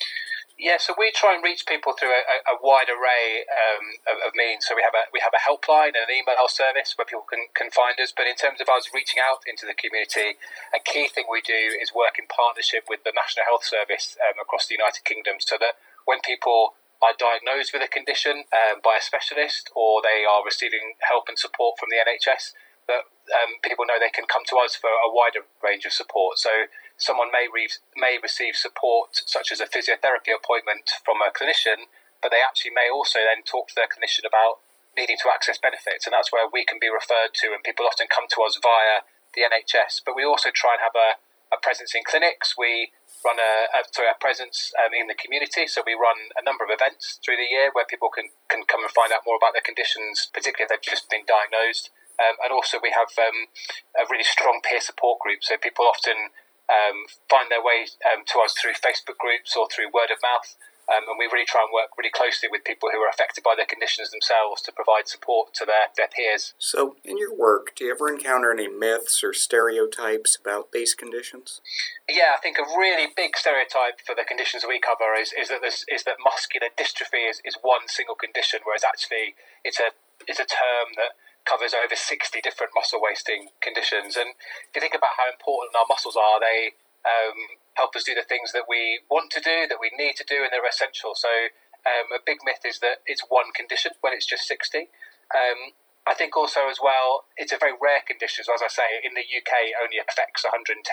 Yeah, 0.55 0.79
so 0.79 0.95
we 0.95 1.11
try 1.11 1.35
and 1.35 1.43
reach 1.43 1.67
people 1.67 1.91
through 1.99 2.15
a, 2.15 2.23
a 2.47 2.55
wide 2.63 2.87
array 2.87 3.43
um, 3.43 3.99
of, 4.07 4.23
of, 4.23 4.31
means. 4.39 4.63
So 4.63 4.71
we 4.71 4.87
have 4.87 4.95
a 4.95 5.11
we 5.11 5.19
have 5.19 5.35
a 5.35 5.43
helpline 5.43 5.99
and 5.99 6.07
an 6.07 6.15
email 6.15 6.47
service 6.47 6.95
where 6.95 7.03
people 7.03 7.27
can, 7.27 7.51
can 7.51 7.67
find 7.75 7.99
us. 7.99 8.15
But 8.15 8.31
in 8.31 8.39
terms 8.39 8.63
of 8.63 8.71
us 8.71 8.87
reaching 8.95 9.19
out 9.19 9.43
into 9.43 9.67
the 9.67 9.75
community, 9.75 10.39
a 10.71 10.79
key 10.79 11.11
thing 11.11 11.27
we 11.27 11.43
do 11.43 11.75
is 11.75 11.91
work 11.91 12.15
in 12.15 12.31
partnership 12.31 12.87
with 12.87 13.03
the 13.03 13.11
National 13.11 13.43
Health 13.43 13.67
Service 13.67 14.15
um, 14.23 14.39
across 14.39 14.71
the 14.71 14.79
United 14.79 15.03
Kingdom, 15.03 15.43
so 15.43 15.59
that 15.59 15.75
when 16.07 16.23
people 16.23 16.79
are 17.03 17.11
diagnosed 17.19 17.75
with 17.75 17.83
a 17.83 17.91
condition 17.91 18.47
um, 18.55 18.79
by 18.79 18.95
a 18.95 19.03
specialist 19.03 19.67
or 19.75 19.99
they 19.99 20.23
are 20.23 20.39
receiving 20.39 20.95
help 21.03 21.27
and 21.27 21.35
support 21.35 21.75
from 21.75 21.91
the 21.91 21.99
NHS, 21.99 22.55
that 22.87 23.11
um, 23.43 23.59
people 23.59 23.83
know 23.83 23.99
they 23.99 24.13
can 24.13 24.23
come 24.23 24.47
to 24.47 24.55
us 24.63 24.79
for 24.79 24.87
a 24.87 25.11
wider 25.11 25.43
range 25.59 25.83
of 25.83 25.91
support. 25.91 26.39
So 26.39 26.71
someone 26.97 27.31
may, 27.31 27.47
re- 27.51 27.81
may 27.95 28.17
receive 28.21 28.55
support, 28.55 29.21
such 29.25 29.51
as 29.51 29.59
a 29.59 29.67
physiotherapy 29.67 30.31
appointment 30.31 30.91
from 31.03 31.19
a 31.19 31.31
clinician, 31.31 31.91
but 32.21 32.31
they 32.31 32.41
actually 32.41 32.71
may 32.71 32.87
also 32.89 33.19
then 33.19 33.43
talk 33.43 33.67
to 33.69 33.75
their 33.75 33.89
clinician 33.91 34.25
about 34.25 34.63
needing 34.95 35.19
to 35.19 35.29
access 35.29 35.59
benefits, 35.59 36.07
and 36.07 36.13
that's 36.15 36.31
where 36.31 36.47
we 36.47 36.63
can 36.63 36.79
be 36.79 36.87
referred 36.87 37.35
to, 37.35 37.51
and 37.51 37.63
people 37.63 37.85
often 37.85 38.07
come 38.07 38.25
to 38.31 38.41
us 38.41 38.57
via 38.63 39.03
the 39.35 39.43
NHS. 39.43 40.01
But 40.07 40.15
we 40.15 40.23
also 40.23 40.49
try 40.49 40.79
and 40.79 40.81
have 40.81 40.95
a, 40.95 41.19
a 41.51 41.59
presence 41.59 41.91
in 41.93 42.07
clinics. 42.07 42.55
We 42.55 42.95
run 43.25 43.41
a, 43.41 43.67
a 43.75 43.83
sorry 43.91 44.07
a 44.07 44.17
presence 44.17 44.71
um, 44.79 44.95
in 44.95 45.11
the 45.11 45.17
community. 45.17 45.67
So 45.67 45.83
we 45.83 45.97
run 45.97 46.31
a 46.39 46.43
number 46.45 46.63
of 46.63 46.71
events 46.71 47.19
through 47.19 47.41
the 47.41 47.49
year 47.49 47.73
where 47.75 47.83
people 47.83 48.13
can 48.13 48.31
can 48.47 48.63
come 48.69 48.85
and 48.85 48.93
find 48.93 49.11
out 49.11 49.27
more 49.27 49.35
about 49.35 49.57
their 49.57 49.65
conditions, 49.65 50.31
particularly 50.31 50.65
if 50.65 50.71
they've 50.71 50.93
just 50.93 51.11
been 51.11 51.27
diagnosed. 51.27 51.91
Um, 52.15 52.39
and 52.39 52.55
also 52.55 52.79
we 52.79 52.95
have 52.95 53.11
um, 53.19 53.51
a 53.99 54.07
really 54.07 54.23
strong 54.23 54.63
peer 54.63 54.79
support 54.79 55.19
group. 55.19 55.43
So 55.43 55.59
people 55.59 55.83
often 55.83 56.31
um, 56.69 57.05
find 57.29 57.49
their 57.49 57.63
way 57.63 57.85
um, 58.05 58.25
to 58.33 58.41
us 58.41 58.53
through 58.57 58.77
Facebook 58.77 59.17
groups 59.17 59.55
or 59.55 59.67
through 59.69 59.93
word 59.93 60.11
of 60.11 60.21
mouth. 60.21 60.55
Um, 60.85 61.01
and 61.09 61.17
we 61.17 61.25
really 61.25 61.49
try 61.49 61.65
and 61.65 61.73
work 61.73 61.97
really 61.97 62.13
closely 62.13 62.45
with 62.45 62.61
people 62.61 62.93
who 62.93 63.01
are 63.01 63.09
affected 63.09 63.41
by 63.41 63.57
their 63.57 63.65
conditions 63.65 64.13
themselves 64.13 64.61
to 64.61 64.71
provide 64.71 65.09
support 65.09 65.49
to 65.57 65.65
their, 65.65 65.89
their 65.97 66.05
peers. 66.13 66.53
So, 66.61 66.95
in 67.01 67.17
your 67.17 67.33
work, 67.33 67.73
do 67.73 67.89
you 67.89 67.91
ever 67.91 68.05
encounter 68.05 68.53
any 68.53 68.69
myths 68.69 69.25
or 69.25 69.33
stereotypes 69.33 70.37
about 70.37 70.77
these 70.77 70.93
conditions? 70.93 71.59
Yeah, 72.05 72.37
I 72.37 72.39
think 72.39 72.61
a 72.61 72.69
really 72.77 73.09
big 73.09 73.33
stereotype 73.33 73.97
for 74.05 74.13
the 74.13 74.29
conditions 74.29 74.61
we 74.61 74.77
cover 74.77 75.17
is, 75.17 75.33
is 75.33 75.49
that 75.49 75.65
this, 75.65 75.85
is 75.89 76.05
that 76.05 76.21
muscular 76.21 76.69
dystrophy 76.77 77.25
is, 77.25 77.41
is 77.41 77.57
one 77.65 77.89
single 77.89 78.13
condition, 78.13 78.61
whereas 78.61 78.85
actually 78.85 79.33
it's 79.65 79.81
a 79.81 79.89
it's 80.27 80.39
a 80.39 80.47
term 80.47 80.95
that 80.95 81.17
covers 81.45 81.73
over 81.77 81.95
60 81.95 82.41
different 82.41 82.73
muscle 82.75 82.99
wasting 82.99 83.53
conditions. 83.61 84.17
And 84.17 84.33
if 84.35 84.73
you 84.73 84.81
think 84.81 84.97
about 84.97 85.17
how 85.17 85.29
important 85.29 85.77
our 85.77 85.85
muscles 85.87 86.17
are, 86.17 86.41
they 86.41 86.73
um, 87.05 87.61
help 87.77 87.95
us 87.95 88.03
do 88.03 88.17
the 88.17 88.25
things 88.25 88.51
that 88.51 88.65
we 88.67 89.05
want 89.09 89.29
to 89.37 89.41
do, 89.41 89.69
that 89.69 89.79
we 89.79 89.93
need 89.93 90.17
to 90.17 90.25
do, 90.25 90.41
and 90.41 90.49
they're 90.51 90.65
essential. 90.65 91.13
So 91.13 91.53
um, 91.85 92.09
a 92.11 92.19
big 92.19 92.41
myth 92.41 92.65
is 92.65 92.81
that 92.81 93.05
it's 93.05 93.23
one 93.29 93.53
condition 93.53 93.93
when 94.01 94.13
it's 94.13 94.25
just 94.25 94.49
60. 94.49 94.89
Um, 95.33 95.77
I 96.05 96.13
think 96.13 96.37
also 96.37 96.69
as 96.69 96.77
well, 96.81 97.25
it's 97.37 97.53
a 97.53 97.57
very 97.57 97.73
rare 97.73 98.01
condition. 98.05 98.45
So 98.45 98.53
as 98.53 98.61
I 98.61 98.69
say, 98.69 99.01
in 99.01 99.17
the 99.17 99.25
UK, 99.25 99.73
only 99.81 99.97
affects 99.97 100.45
110,000 100.45 100.85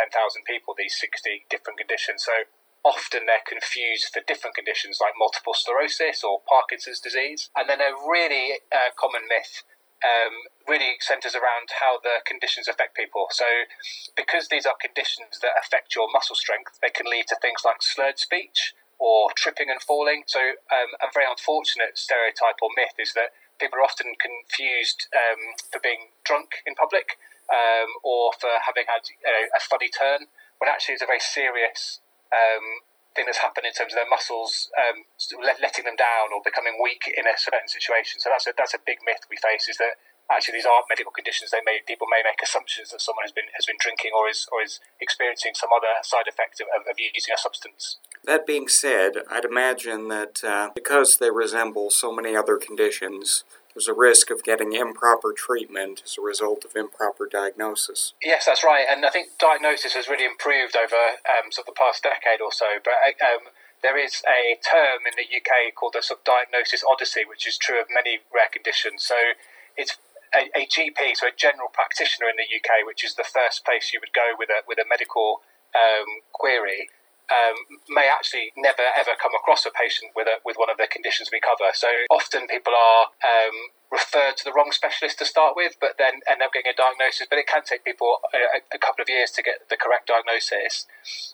people, 0.44 0.72
these 0.76 0.96
60 0.96 1.48
different 1.52 1.76
conditions. 1.76 2.24
So 2.24 2.48
often 2.84 3.28
they're 3.28 3.44
confused 3.44 4.08
for 4.12 4.24
different 4.24 4.56
conditions 4.56 4.98
like 5.00 5.12
multiple 5.16 5.54
sclerosis 5.54 6.24
or 6.24 6.40
Parkinson's 6.48 7.00
disease. 7.00 7.48
And 7.56 7.68
then 7.68 7.80
a 7.80 7.92
really 7.92 8.64
uh, 8.72 8.92
common 8.96 9.28
myth 9.28 9.64
um, 10.02 10.50
really 10.68 10.98
centers 11.00 11.34
around 11.34 11.70
how 11.80 11.98
the 12.02 12.22
conditions 12.26 12.68
affect 12.68 12.96
people. 12.96 13.26
So, 13.30 13.46
because 14.16 14.48
these 14.48 14.66
are 14.66 14.74
conditions 14.78 15.38
that 15.42 15.54
affect 15.58 15.94
your 15.94 16.10
muscle 16.12 16.36
strength, 16.36 16.78
they 16.82 16.90
can 16.90 17.06
lead 17.06 17.26
to 17.28 17.36
things 17.40 17.62
like 17.64 17.82
slurred 17.82 18.18
speech 18.18 18.74
or 18.98 19.30
tripping 19.34 19.70
and 19.70 19.82
falling. 19.82 20.22
So, 20.26 20.58
um, 20.70 20.94
a 21.02 21.10
very 21.12 21.26
unfortunate 21.26 21.98
stereotype 21.98 22.62
or 22.62 22.70
myth 22.76 22.98
is 22.98 23.14
that 23.14 23.34
people 23.58 23.78
are 23.78 23.86
often 23.86 24.14
confused 24.18 25.06
um, 25.14 25.54
for 25.70 25.78
being 25.78 26.14
drunk 26.24 26.62
in 26.66 26.74
public 26.74 27.18
um, 27.50 27.90
or 28.02 28.32
for 28.38 28.50
having 28.66 28.90
had 28.90 29.06
you 29.06 29.18
know, 29.22 29.46
a 29.54 29.60
funny 29.60 29.90
turn, 29.90 30.26
when 30.58 30.70
actually 30.70 30.94
it's 30.94 31.02
a 31.02 31.10
very 31.10 31.22
serious 31.22 32.00
um, 32.32 32.86
thing 33.14 33.28
that's 33.28 33.40
happened 33.40 33.68
in 33.68 33.72
terms 33.72 33.92
of 33.92 34.00
their 34.00 34.08
muscles 34.08 34.72
um, 34.76 35.04
letting 35.42 35.84
them 35.84 35.96
down 35.96 36.32
or 36.32 36.40
becoming 36.44 36.80
weak 36.80 37.04
in 37.12 37.28
a 37.28 37.36
certain 37.36 37.68
situation. 37.68 38.20
So 38.20 38.32
that's 38.32 38.46
a, 38.48 38.52
that's 38.56 38.74
a 38.74 38.82
big 38.82 39.04
myth 39.04 39.24
we 39.28 39.36
face 39.36 39.68
is 39.68 39.76
that 39.76 40.00
actually 40.30 40.58
these 40.58 40.66
aren't 40.66 40.88
medical 40.88 41.12
conditions. 41.12 41.50
They 41.50 41.64
may 41.64 41.80
people 41.86 42.06
may 42.08 42.24
make 42.24 42.40
assumptions 42.42 42.90
that 42.90 43.00
someone 43.00 43.24
has 43.24 43.32
been 43.32 43.52
has 43.54 43.66
been 43.66 43.76
drinking 43.78 44.12
or 44.16 44.28
is 44.28 44.46
or 44.52 44.62
is 44.62 44.80
experiencing 45.00 45.52
some 45.54 45.70
other 45.74 46.00
side 46.02 46.28
effect 46.28 46.60
of, 46.60 46.68
of 46.72 46.96
using 46.98 47.34
a 47.34 47.38
substance. 47.38 47.98
That 48.24 48.46
being 48.46 48.68
said, 48.68 49.26
I'd 49.30 49.44
imagine 49.44 50.08
that 50.08 50.44
uh, 50.44 50.70
because 50.74 51.18
they 51.18 51.30
resemble 51.30 51.90
so 51.90 52.12
many 52.12 52.36
other 52.36 52.56
conditions, 52.56 53.44
there's 53.74 53.88
a 53.88 53.94
risk 53.94 54.30
of 54.30 54.42
getting 54.42 54.72
improper 54.72 55.32
treatment 55.32 56.02
as 56.04 56.18
a 56.18 56.22
result 56.22 56.64
of 56.64 56.76
improper 56.76 57.26
diagnosis. 57.26 58.12
Yes, 58.22 58.44
that's 58.46 58.62
right. 58.64 58.84
And 58.88 59.04
I 59.04 59.10
think 59.10 59.38
diagnosis 59.38 59.94
has 59.94 60.08
really 60.08 60.24
improved 60.24 60.76
over 60.76 61.20
um, 61.24 61.50
sort 61.50 61.68
of 61.68 61.74
the 61.74 61.78
past 61.78 62.02
decade 62.02 62.40
or 62.44 62.52
so. 62.52 62.78
But 62.84 63.00
um, 63.24 63.48
there 63.82 63.98
is 63.98 64.22
a 64.28 64.60
term 64.60 65.08
in 65.08 65.16
the 65.16 65.24
UK 65.24 65.74
called 65.74 65.94
the 65.96 66.02
sort 66.02 66.20
of 66.20 66.24
diagnosis 66.24 66.84
odyssey, 66.84 67.24
which 67.24 67.48
is 67.48 67.56
true 67.56 67.80
of 67.80 67.86
many 67.88 68.20
rare 68.28 68.52
conditions. 68.52 69.02
So 69.02 69.16
it's 69.76 69.96
a, 70.36 70.52
a, 70.52 70.64
GP, 70.68 71.16
so 71.16 71.28
a 71.28 71.34
general 71.34 71.68
practitioner 71.72 72.28
in 72.28 72.36
the 72.36 72.48
UK, 72.48 72.86
which 72.86 73.04
is 73.04 73.16
the 73.16 73.26
first 73.26 73.64
place 73.64 73.92
you 73.92 74.00
would 74.00 74.12
go 74.12 74.32
with 74.38 74.48
a 74.48 74.64
with 74.68 74.78
a 74.78 74.88
medical 74.88 75.42
um, 75.72 76.24
query 76.32 76.88
um, 77.30 77.78
may 77.88 78.10
actually 78.10 78.52
never 78.56 78.82
ever 78.98 79.14
come 79.20 79.32
across 79.34 79.64
a 79.66 79.70
patient 79.70 80.12
with 80.16 80.26
a, 80.26 80.42
with 80.44 80.56
one 80.56 80.70
of 80.70 80.76
the 80.76 80.86
conditions 80.86 81.30
we 81.32 81.40
cover. 81.40 81.70
So 81.74 81.88
often 82.10 82.46
people 82.46 82.74
are 82.74 83.12
um, 83.22 83.72
referred 83.90 84.36
to 84.40 84.44
the 84.44 84.52
wrong 84.52 84.72
specialist 84.72 85.18
to 85.20 85.26
start 85.28 85.54
with, 85.54 85.76
but 85.80 85.96
then 85.98 86.24
end 86.28 86.42
up 86.42 86.52
getting 86.52 86.72
a 86.72 86.76
diagnosis. 86.76 87.26
But 87.28 87.38
it 87.38 87.46
can 87.46 87.62
take 87.62 87.84
people 87.84 88.20
a, 88.32 88.64
a 88.74 88.80
couple 88.80 89.02
of 89.02 89.08
years 89.08 89.30
to 89.36 89.42
get 89.42 89.68
the 89.68 89.76
correct 89.76 90.08
diagnosis. 90.08 90.88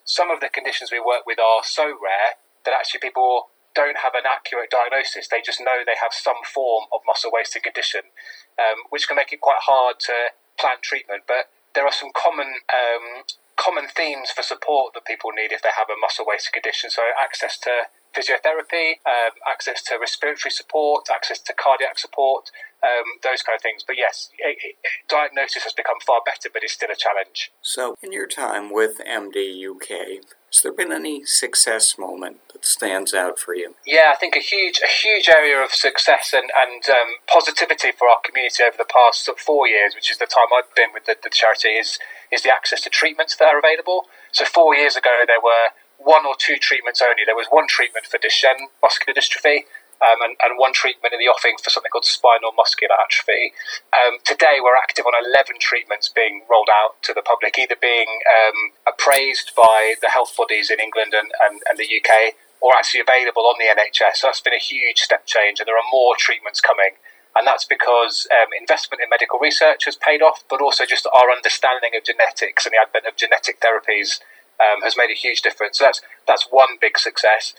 Some 0.04 0.30
of 0.30 0.40
the 0.40 0.48
conditions 0.48 0.90
we 0.90 1.00
work 1.00 1.24
with 1.26 1.38
are 1.38 1.62
so 1.62 1.86
rare 1.86 2.38
that 2.64 2.74
actually 2.74 3.00
people 3.00 3.48
don't 3.74 4.02
have 4.02 4.14
an 4.14 4.26
accurate 4.26 4.70
diagnosis. 4.70 5.28
They 5.28 5.40
just 5.40 5.60
know 5.60 5.86
they 5.86 5.98
have 6.02 6.12
some 6.12 6.42
form 6.42 6.90
of 6.92 7.00
muscle 7.06 7.30
wasting 7.32 7.62
condition, 7.62 8.10
um, 8.58 8.90
which 8.90 9.06
can 9.06 9.14
make 9.14 9.32
it 9.32 9.40
quite 9.40 9.62
hard 9.62 10.00
to 10.10 10.34
plan 10.58 10.82
treatment. 10.82 11.24
But 11.26 11.50
there 11.74 11.86
are 11.86 11.94
some 11.94 12.10
common 12.10 12.66
um, 12.74 13.22
common 13.58 13.88
themes 13.88 14.30
for 14.30 14.42
support 14.42 14.94
that 14.94 15.04
people 15.04 15.30
need 15.34 15.52
if 15.52 15.62
they 15.62 15.74
have 15.76 15.90
a 15.90 15.98
muscle 16.00 16.24
wasting 16.26 16.54
condition. 16.54 16.90
So 16.90 17.02
access 17.20 17.58
to 17.66 17.90
physiotherapy, 18.16 19.02
um, 19.04 19.36
access 19.46 19.82
to 19.82 19.98
respiratory 20.00 20.50
support, 20.50 21.06
access 21.12 21.38
to 21.40 21.52
cardiac 21.52 21.98
support, 21.98 22.50
um, 22.82 23.18
those 23.22 23.42
kind 23.42 23.56
of 23.56 23.62
things. 23.62 23.84
But 23.86 23.96
yes, 23.98 24.30
it, 24.38 24.58
it, 24.62 24.76
diagnosis 25.08 25.64
has 25.64 25.72
become 25.72 25.98
far 26.06 26.20
better, 26.24 26.48
but 26.52 26.62
it's 26.62 26.72
still 26.72 26.90
a 26.90 26.96
challenge. 26.96 27.50
So, 27.60 27.96
in 28.02 28.12
your 28.12 28.26
time 28.26 28.72
with 28.72 29.00
MD 29.06 29.68
UK, 29.68 30.24
has 30.52 30.62
there 30.62 30.72
been 30.72 30.92
any 30.92 31.24
success 31.24 31.98
moment 31.98 32.38
that 32.52 32.64
stands 32.64 33.12
out 33.12 33.38
for 33.38 33.54
you? 33.54 33.74
Yeah, 33.84 34.12
I 34.14 34.16
think 34.16 34.36
a 34.36 34.40
huge, 34.40 34.80
a 34.82 34.88
huge 34.88 35.28
area 35.28 35.62
of 35.62 35.72
success 35.72 36.32
and, 36.32 36.50
and 36.56 36.82
um, 36.88 37.20
positivity 37.26 37.92
for 37.92 38.08
our 38.08 38.20
community 38.24 38.62
over 38.62 38.76
the 38.78 38.88
past 38.88 39.28
four 39.38 39.68
years, 39.68 39.94
which 39.94 40.10
is 40.10 40.18
the 40.18 40.26
time 40.26 40.48
I've 40.56 40.74
been 40.74 40.90
with 40.94 41.04
the, 41.04 41.16
the 41.22 41.30
charity, 41.30 41.68
is 41.68 41.98
is 42.32 42.42
the 42.42 42.52
access 42.52 42.80
to 42.82 42.90
treatments 42.90 43.36
that 43.36 43.52
are 43.52 43.58
available. 43.58 44.06
So 44.32 44.44
four 44.44 44.74
years 44.74 44.96
ago, 44.96 45.24
there 45.26 45.40
were 45.42 45.72
one 45.98 46.26
or 46.26 46.34
two 46.38 46.56
treatments 46.56 47.02
only. 47.02 47.22
There 47.26 47.36
was 47.36 47.48
one 47.50 47.66
treatment 47.66 48.06
for 48.06 48.18
Duchenne 48.18 48.70
muscular 48.82 49.14
dystrophy, 49.14 49.66
um, 49.98 50.22
and, 50.22 50.38
and, 50.38 50.58
one 50.58 50.72
treatment 50.72 51.12
in 51.12 51.18
the 51.18 51.26
offing 51.26 51.58
for 51.58 51.70
something 51.70 51.90
called 51.90 52.06
spinal 52.06 52.54
muscular 52.54 52.94
atrophy. 52.94 53.52
Um, 53.90 54.22
today, 54.22 54.62
we're 54.62 54.78
active 54.78 55.06
on 55.06 55.12
11 55.18 55.58
treatments 55.58 56.08
being 56.08 56.46
rolled 56.48 56.70
out 56.70 57.02
to 57.02 57.12
the 57.12 57.22
public, 57.22 57.58
either 57.58 57.74
being 57.74 58.06
um, 58.30 58.78
appraised 58.86 59.52
by 59.56 59.94
the 60.00 60.08
health 60.08 60.36
bodies 60.36 60.70
in 60.70 60.78
England 60.78 61.14
and, 61.18 61.34
and, 61.42 61.62
and, 61.66 61.78
the 61.78 61.90
UK, 61.90 62.38
or 62.60 62.78
actually 62.78 63.02
available 63.02 63.42
on 63.42 63.58
the 63.58 63.66
NHS. 63.66 64.22
So 64.22 64.28
that's 64.28 64.40
been 64.40 64.54
a 64.54 64.62
huge 64.62 65.02
step 65.02 65.26
change, 65.26 65.58
and 65.58 65.66
there 65.66 65.76
are 65.76 65.90
more 65.90 66.14
treatments 66.16 66.60
coming. 66.60 66.94
And 67.36 67.46
that's 67.46 67.64
because 67.64 68.26
um, 68.32 68.48
investment 68.58 69.02
in 69.02 69.08
medical 69.08 69.38
research 69.38 69.84
has 69.84 69.96
paid 69.96 70.22
off, 70.22 70.44
but 70.50 70.60
also 70.60 70.84
just 70.84 71.06
our 71.14 71.30
understanding 71.30 71.92
of 71.96 72.04
genetics 72.04 72.66
and 72.66 72.72
the 72.72 72.80
advent 72.80 73.06
of 73.06 73.16
genetic 73.16 73.60
therapies 73.60 74.20
um, 74.58 74.82
has 74.82 74.96
made 74.96 75.10
a 75.10 75.14
huge 75.14 75.42
difference. 75.42 75.78
So 75.78 75.84
that's 75.84 76.02
that's 76.26 76.46
one 76.50 76.78
big 76.80 76.98
success. 76.98 77.54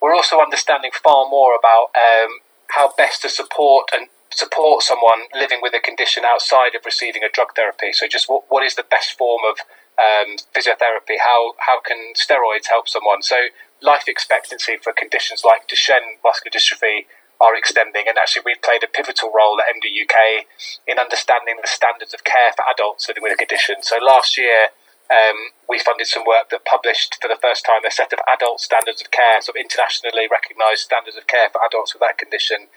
We're 0.00 0.14
also 0.14 0.40
understanding 0.40 0.90
far 0.92 1.28
more 1.28 1.52
about 1.54 1.92
um, 1.94 2.40
how 2.70 2.92
best 2.96 3.22
to 3.22 3.28
support 3.28 3.90
and 3.92 4.08
support 4.30 4.82
someone 4.82 5.28
living 5.34 5.58
with 5.62 5.74
a 5.74 5.80
condition 5.80 6.22
outside 6.24 6.74
of 6.74 6.84
receiving 6.84 7.22
a 7.24 7.28
drug 7.32 7.54
therapy. 7.54 7.92
So 7.92 8.06
just 8.06 8.28
what, 8.28 8.44
what 8.48 8.64
is 8.64 8.74
the 8.76 8.84
best 8.84 9.16
form 9.16 9.42
of 9.48 9.60
um, 9.98 10.36
physiotherapy? 10.54 11.20
How 11.20 11.52
how 11.58 11.80
can 11.80 12.14
steroids 12.14 12.68
help 12.68 12.88
someone? 12.88 13.22
So 13.22 13.36
life 13.82 14.08
expectancy 14.08 14.76
for 14.76 14.92
conditions 14.92 15.44
like 15.44 15.68
Duchenne 15.68 16.18
muscular 16.24 16.52
dystrophy 16.52 17.06
are 17.40 17.54
extending, 17.54 18.04
and 18.08 18.18
actually 18.18 18.42
we've 18.44 18.62
played 18.62 18.82
a 18.82 18.90
pivotal 18.90 19.30
role 19.30 19.60
at 19.60 19.70
MD 19.70 19.90
UK 20.02 20.46
in 20.86 20.98
understanding 20.98 21.56
the 21.62 21.68
standards 21.68 22.12
of 22.12 22.24
care 22.24 22.52
for 22.56 22.64
adults 22.66 23.06
living 23.08 23.22
with 23.22 23.32
a 23.32 23.38
condition. 23.38 23.76
So 23.82 23.96
last 24.02 24.36
year 24.36 24.74
um, 25.08 25.56
we 25.68 25.78
funded 25.78 26.06
some 26.06 26.24
work 26.26 26.50
that 26.50 26.64
published 26.64 27.16
for 27.20 27.28
the 27.28 27.40
first 27.40 27.64
time 27.64 27.84
a 27.86 27.90
set 27.90 28.12
of 28.12 28.20
adult 28.28 28.60
standards 28.60 29.00
of 29.00 29.10
care, 29.10 29.40
sort 29.40 29.56
of 29.56 29.64
internationally 29.64 30.28
recognised 30.28 30.84
standards 30.84 31.16
of 31.16 31.26
care 31.26 31.48
for 31.48 31.64
adults 31.64 31.94
with 31.94 32.00
that 32.04 32.18
condition. 32.18 32.68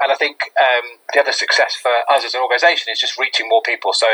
And 0.00 0.08
I 0.10 0.16
think 0.16 0.52
um, 0.56 1.04
the 1.12 1.20
other 1.20 1.32
success 1.32 1.76
for 1.76 1.92
us 2.08 2.24
as 2.24 2.34
an 2.34 2.40
organisation 2.40 2.92
is 2.92 3.00
just 3.00 3.18
reaching 3.18 3.48
more 3.48 3.60
people. 3.60 3.92
So 3.92 4.08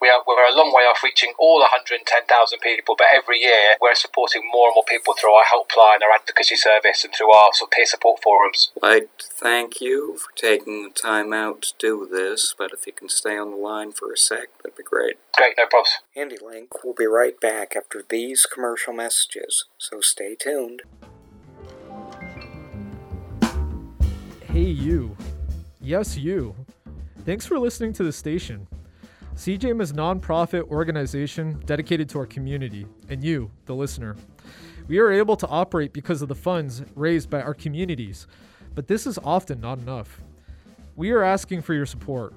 we 0.00 0.08
are, 0.08 0.22
we're 0.26 0.48
a 0.48 0.56
long 0.56 0.72
way 0.72 0.84
off 0.84 1.02
reaching 1.02 1.32
all 1.38 1.60
110,000 1.60 2.58
people, 2.60 2.94
but 2.96 3.08
every 3.14 3.38
year 3.38 3.76
we're 3.80 3.94
supporting 3.94 4.42
more 4.50 4.68
and 4.68 4.74
more 4.74 4.84
people 4.88 5.14
through 5.14 5.32
our 5.32 5.44
helpline, 5.44 6.02
our 6.02 6.14
advocacy 6.14 6.56
service, 6.56 7.04
and 7.04 7.14
through 7.14 7.30
our 7.30 7.50
sort 7.52 7.68
of 7.68 7.72
peer 7.72 7.84
support 7.84 8.22
forums. 8.22 8.70
I'd 8.82 8.88
like 8.88 9.18
to 9.18 9.26
thank 9.28 9.80
you 9.80 10.16
for 10.16 10.32
taking 10.34 10.84
the 10.84 10.90
time 10.90 11.32
out 11.32 11.62
to 11.62 11.74
do 11.78 12.08
this, 12.10 12.54
but 12.56 12.72
if 12.72 12.86
you 12.86 12.92
can 12.92 13.08
stay 13.10 13.36
on 13.36 13.50
the 13.50 13.56
line 13.56 13.92
for 13.92 14.10
a 14.12 14.16
sec, 14.16 14.48
that'd 14.62 14.76
be 14.76 14.82
great. 14.82 15.18
Great, 15.36 15.54
no 15.58 15.66
problems. 15.66 15.90
Handi-Link 16.14 16.82
will 16.82 16.94
be 16.94 17.06
right 17.06 17.38
back 17.38 17.76
after 17.76 18.02
these 18.08 18.46
commercial 18.46 18.94
messages, 18.94 19.66
so 19.76 20.00
stay 20.00 20.34
tuned. 20.34 20.82
Hey, 24.44 24.60
you. 24.60 25.16
Yes, 25.80 26.16
you. 26.16 26.54
Thanks 27.24 27.46
for 27.46 27.58
listening 27.58 27.92
to 27.94 28.02
the 28.02 28.12
station. 28.12 28.66
CJAM 29.40 29.80
is 29.80 29.90
a 29.92 29.94
nonprofit 29.94 30.68
organization 30.68 31.62
dedicated 31.64 32.10
to 32.10 32.18
our 32.18 32.26
community 32.26 32.84
and 33.08 33.24
you, 33.24 33.50
the 33.64 33.74
listener. 33.74 34.14
We 34.86 34.98
are 34.98 35.10
able 35.10 35.34
to 35.36 35.48
operate 35.48 35.94
because 35.94 36.20
of 36.20 36.28
the 36.28 36.34
funds 36.34 36.82
raised 36.94 37.30
by 37.30 37.40
our 37.40 37.54
communities, 37.54 38.26
but 38.74 38.86
this 38.86 39.06
is 39.06 39.18
often 39.24 39.58
not 39.58 39.78
enough. 39.78 40.20
We 40.94 41.12
are 41.12 41.22
asking 41.22 41.62
for 41.62 41.72
your 41.72 41.86
support, 41.86 42.34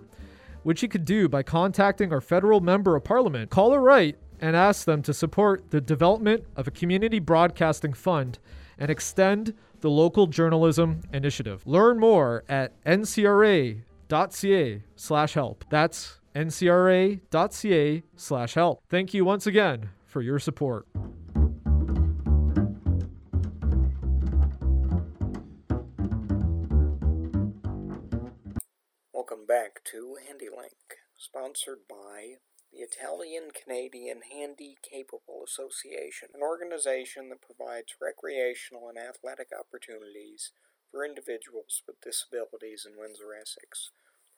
which 0.64 0.82
you 0.82 0.88
could 0.88 1.04
do 1.04 1.28
by 1.28 1.44
contacting 1.44 2.14
our 2.14 2.22
federal 2.22 2.62
member 2.62 2.96
of 2.96 3.04
parliament, 3.04 3.50
Call 3.50 3.74
a 3.74 3.80
Wright, 3.82 4.18
and 4.40 4.56
ask 4.56 4.86
them 4.86 5.02
to 5.02 5.14
support 5.14 5.72
the 5.72 5.82
development 5.82 6.46
of 6.56 6.70
a 6.70 6.72
community 6.72 7.20
broadcasting 7.20 7.92
fund 7.92 8.40
and 8.78 8.90
extend 8.90 9.54
the 9.82 9.90
local 9.90 10.26
journalism 10.26 11.02
initiative. 11.12 11.68
Learn 11.68 12.00
more 12.00 12.46
at 12.48 12.82
ncra.ca 12.86 13.84
slash 14.96 15.34
help. 15.34 15.66
That's 15.70 16.22
ncra.ca 16.36 18.04
slash 18.16 18.54
help. 18.54 18.84
Thank 18.90 19.14
you 19.14 19.26
once 19.26 19.48
again 19.48 19.90
for 20.06 20.22
your 20.22 20.40
support. 20.40 20.88
Welcome 29.14 29.46
back 29.48 29.84
to 29.92 30.18
Handi-Link, 30.28 31.00
sponsored 31.18 31.80
by 31.90 32.36
the 32.72 32.80
Italian 32.80 33.50
Canadian 33.54 34.22
HandiCapable 34.34 35.46
Association, 35.46 36.30
an 36.34 36.42
organization 36.42 37.30
that 37.30 37.42
provides 37.42 37.96
recreational 38.02 38.90
and 38.90 38.98
athletic 38.98 39.50
opportunities 39.54 40.52
for 40.90 41.06
individuals 41.06 41.84
with 41.88 42.02
disabilities 42.02 42.86
in 42.86 42.98
Windsor, 42.98 43.34
Essex. 43.40 43.92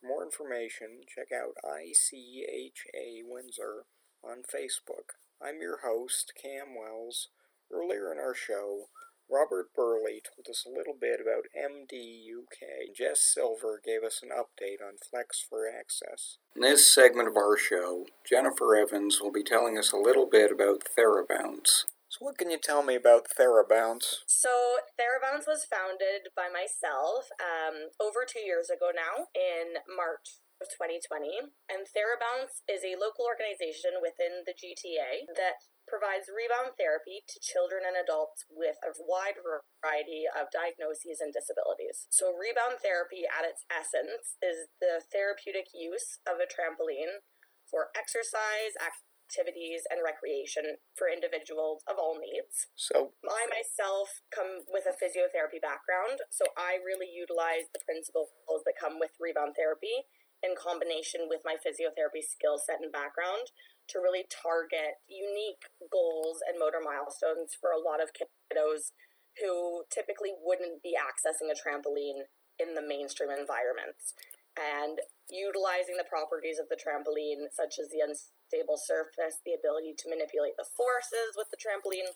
For 0.05 0.09
more 0.09 0.23
information, 0.23 1.01
check 1.07 1.29
out 1.33 1.57
ICHA 1.65 3.23
Windsor 3.25 3.85
on 4.23 4.43
Facebook. 4.43 5.17
I'm 5.41 5.61
your 5.61 5.79
host, 5.83 6.33
Cam 6.39 6.75
Wells. 6.77 7.29
Earlier 7.73 8.11
in 8.11 8.19
our 8.19 8.35
show, 8.35 8.89
Robert 9.31 9.73
Burley 9.75 10.21
told 10.21 10.45
us 10.47 10.63
a 10.65 10.69
little 10.69 10.93
bit 10.99 11.19
about 11.19 11.49
MDUK. 11.57 12.95
Jess 12.95 13.21
Silver 13.23 13.81
gave 13.83 14.03
us 14.03 14.21
an 14.21 14.29
update 14.29 14.85
on 14.85 14.97
Flex 15.09 15.43
for 15.49 15.67
Access. 15.67 16.37
In 16.55 16.61
this 16.61 16.93
segment 16.93 17.27
of 17.27 17.35
our 17.35 17.57
show, 17.57 18.05
Jennifer 18.29 18.75
Evans 18.75 19.19
will 19.21 19.31
be 19.31 19.43
telling 19.43 19.75
us 19.75 19.91
a 19.91 19.97
little 19.97 20.27
bit 20.29 20.51
about 20.51 20.83
TheraBounce. 20.95 21.85
So, 22.15 22.31
what 22.31 22.39
can 22.39 22.47
you 22.47 22.55
tell 22.55 22.79
me 22.79 22.95
about 22.95 23.27
TheraBounce? 23.27 24.23
So, 24.23 24.79
TheraBounce 24.95 25.51
was 25.51 25.67
founded 25.67 26.31
by 26.31 26.47
myself 26.47 27.27
um, 27.43 27.91
over 27.99 28.23
two 28.23 28.39
years 28.39 28.71
ago 28.71 28.95
now 28.95 29.27
in 29.35 29.83
March 29.83 30.39
of 30.63 30.71
2020. 30.71 31.51
And 31.67 31.83
TheraBounce 31.83 32.63
is 32.71 32.87
a 32.87 32.95
local 32.95 33.27
organization 33.27 33.99
within 33.99 34.47
the 34.47 34.55
GTA 34.55 35.27
that 35.35 35.59
provides 35.91 36.31
rebound 36.31 36.79
therapy 36.79 37.27
to 37.27 37.43
children 37.43 37.83
and 37.83 37.99
adults 37.99 38.47
with 38.47 38.79
a 38.79 38.95
wide 38.95 39.35
variety 39.43 40.23
of 40.23 40.47
diagnoses 40.55 41.19
and 41.19 41.35
disabilities. 41.35 42.07
So, 42.07 42.31
rebound 42.31 42.79
therapy 42.79 43.27
at 43.27 43.43
its 43.43 43.67
essence 43.67 44.39
is 44.39 44.71
the 44.79 45.03
therapeutic 45.11 45.75
use 45.75 46.23
of 46.23 46.39
a 46.39 46.47
trampoline 46.47 47.27
for 47.67 47.91
exercise, 47.91 48.79
activities, 49.25 49.89
and 49.89 50.05
recreation 50.05 50.77
for 50.93 51.09
individuals 51.09 51.81
of 51.89 51.97
all 51.97 52.21
needs. 52.21 52.69
So, 52.77 53.17
I 53.25 53.49
myself 53.49 54.21
come 54.29 54.61
with 54.69 54.85
a 54.85 54.93
physiotherapy 54.93 55.57
background, 55.57 56.21
so 56.29 56.45
I 56.53 56.77
really 56.85 57.09
utilize 57.09 57.65
the 57.73 57.81
principles 57.81 58.29
that 58.69 58.77
come 58.77 59.01
with 59.01 59.17
rebound 59.17 59.57
therapy 59.57 60.05
in 60.45 60.53
combination 60.53 61.25
with 61.25 61.41
my 61.41 61.57
physiotherapy 61.57 62.21
skill 62.21 62.61
set 62.61 62.77
and 62.77 62.93
background 62.93 63.49
to 63.89 63.97
really 63.97 64.29
target 64.29 65.01
unique 65.09 65.65
goals 65.89 66.45
and 66.45 66.61
motor 66.61 66.81
milestones 66.81 67.57
for 67.57 67.73
a 67.73 67.81
lot 67.81 67.97
of 67.97 68.13
kiddos 68.13 68.93
who 69.41 69.83
typically 69.89 70.31
wouldn't 70.37 70.85
be 70.85 70.93
accessing 70.93 71.49
a 71.49 71.57
trampoline 71.57 72.29
in 72.61 72.73
the 72.73 72.85
mainstream 72.85 73.29
environments. 73.29 74.13
And 74.55 75.03
utilizing 75.27 75.99
the 75.99 76.07
properties 76.07 76.59
of 76.59 76.71
the 76.71 76.79
trampoline, 76.79 77.51
such 77.51 77.75
as 77.75 77.91
the 77.91 77.99
unstable 78.45 78.77
surface, 78.77 79.41
the 79.45 79.57
ability 79.57 79.93
to 79.97 80.09
manipulate 80.09 80.57
the 80.57 80.69
forces 80.77 81.33
with 81.35 81.49
the 81.49 81.57
trampoline, 81.57 82.13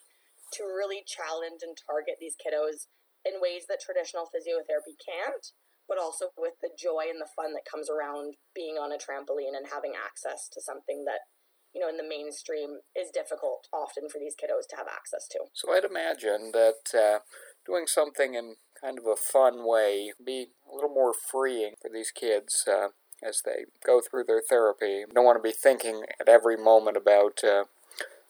to 0.53 0.63
really 0.63 1.03
challenge 1.05 1.61
and 1.61 1.77
target 1.77 2.17
these 2.19 2.37
kiddos 2.37 2.89
in 3.25 3.41
ways 3.41 3.65
that 3.69 3.81
traditional 3.81 4.29
physiotherapy 4.29 4.97
can't, 4.97 5.53
but 5.87 5.99
also 5.99 6.29
with 6.37 6.57
the 6.61 6.73
joy 6.77 7.05
and 7.09 7.21
the 7.21 7.29
fun 7.35 7.53
that 7.53 7.69
comes 7.69 7.89
around 7.89 8.33
being 8.55 8.77
on 8.77 8.91
a 8.91 8.97
trampoline 8.97 9.53
and 9.53 9.69
having 9.69 9.93
access 9.93 10.49
to 10.49 10.61
something 10.61 11.05
that 11.05 11.29
you 11.73 11.81
know, 11.81 11.89
in 11.89 11.97
the 11.97 12.07
mainstream 12.07 12.81
is 12.97 13.11
difficult 13.13 13.67
often 13.71 14.09
for 14.09 14.17
these 14.17 14.33
kiddos 14.33 14.65
to 14.69 14.75
have 14.75 14.87
access 14.89 15.27
to. 15.29 15.37
So 15.53 15.71
I'd 15.71 15.85
imagine 15.85 16.49
that 16.53 16.97
uh, 16.97 17.19
doing 17.63 17.85
something 17.85 18.33
in 18.33 18.55
kind 18.81 18.97
of 18.97 19.05
a 19.05 19.15
fun 19.15 19.67
way 19.67 20.13
be 20.25 20.47
a 20.65 20.73
little 20.73 20.89
more 20.89 21.13
freeing 21.13 21.75
for 21.79 21.89
these 21.93 22.09
kids 22.09 22.65
uh, 22.67 22.89
as 23.23 23.41
they 23.43 23.65
go 23.85 24.01
through 24.01 24.25
their 24.25 24.41
therapy. 24.41 25.03
Don't 25.13 25.25
want 25.25 25.37
to 25.37 25.47
be 25.47 25.55
thinking 25.55 26.03
at 26.19 26.29
every 26.29 26.57
moment 26.57 26.97
about 26.97 27.43
uh, 27.43 27.65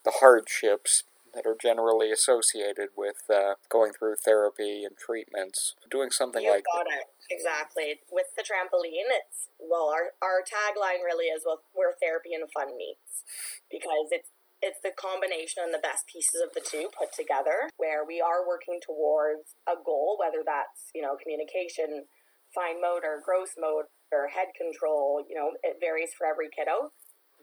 the 0.04 0.20
hardships 0.20 1.04
that 1.34 1.46
are 1.46 1.56
generally 1.60 2.12
associated 2.12 2.90
with 2.98 3.22
uh, 3.30 3.54
going 3.70 3.94
through 3.94 4.16
therapy 4.16 4.84
and 4.84 4.98
treatments. 4.98 5.76
Doing 5.90 6.10
something 6.10 6.44
you 6.44 6.52
like 6.52 6.66
got 6.74 6.86
that. 6.90 7.06
it 7.06 7.08
exactly 7.30 8.02
with 8.12 8.34
the 8.36 8.44
trampoline. 8.44 9.10
It's 9.14 9.48
well, 9.60 9.94
our 9.94 10.18
our 10.22 10.42
tagline 10.42 11.06
really 11.06 11.26
is 11.30 11.44
well, 11.46 11.62
where 11.74 11.94
therapy 12.02 12.34
and 12.34 12.50
fun 12.52 12.76
meets, 12.78 13.24
because 13.70 14.10
it's 14.12 14.30
it's 14.62 14.80
the 14.84 14.92
combination 14.92 15.64
and 15.64 15.74
the 15.74 15.80
best 15.80 16.04
pieces 16.08 16.44
of 16.44 16.52
the 16.54 16.60
two 16.60 16.92
put 16.92 17.14
together 17.16 17.72
where 17.78 18.04
we 18.04 18.20
are 18.20 18.44
working 18.44 18.80
towards 18.84 19.56
a 19.64 19.76
goal 19.80 20.20
whether 20.20 20.44
that's 20.44 20.92
you 20.92 21.02
know 21.02 21.16
communication 21.16 22.04
fine 22.54 22.82
motor 22.82 23.22
gross 23.24 23.54
motor 23.58 24.28
head 24.34 24.50
control 24.58 25.22
you 25.28 25.36
know 25.36 25.52
it 25.64 25.78
varies 25.80 26.12
for 26.18 26.26
every 26.26 26.50
kiddo 26.50 26.92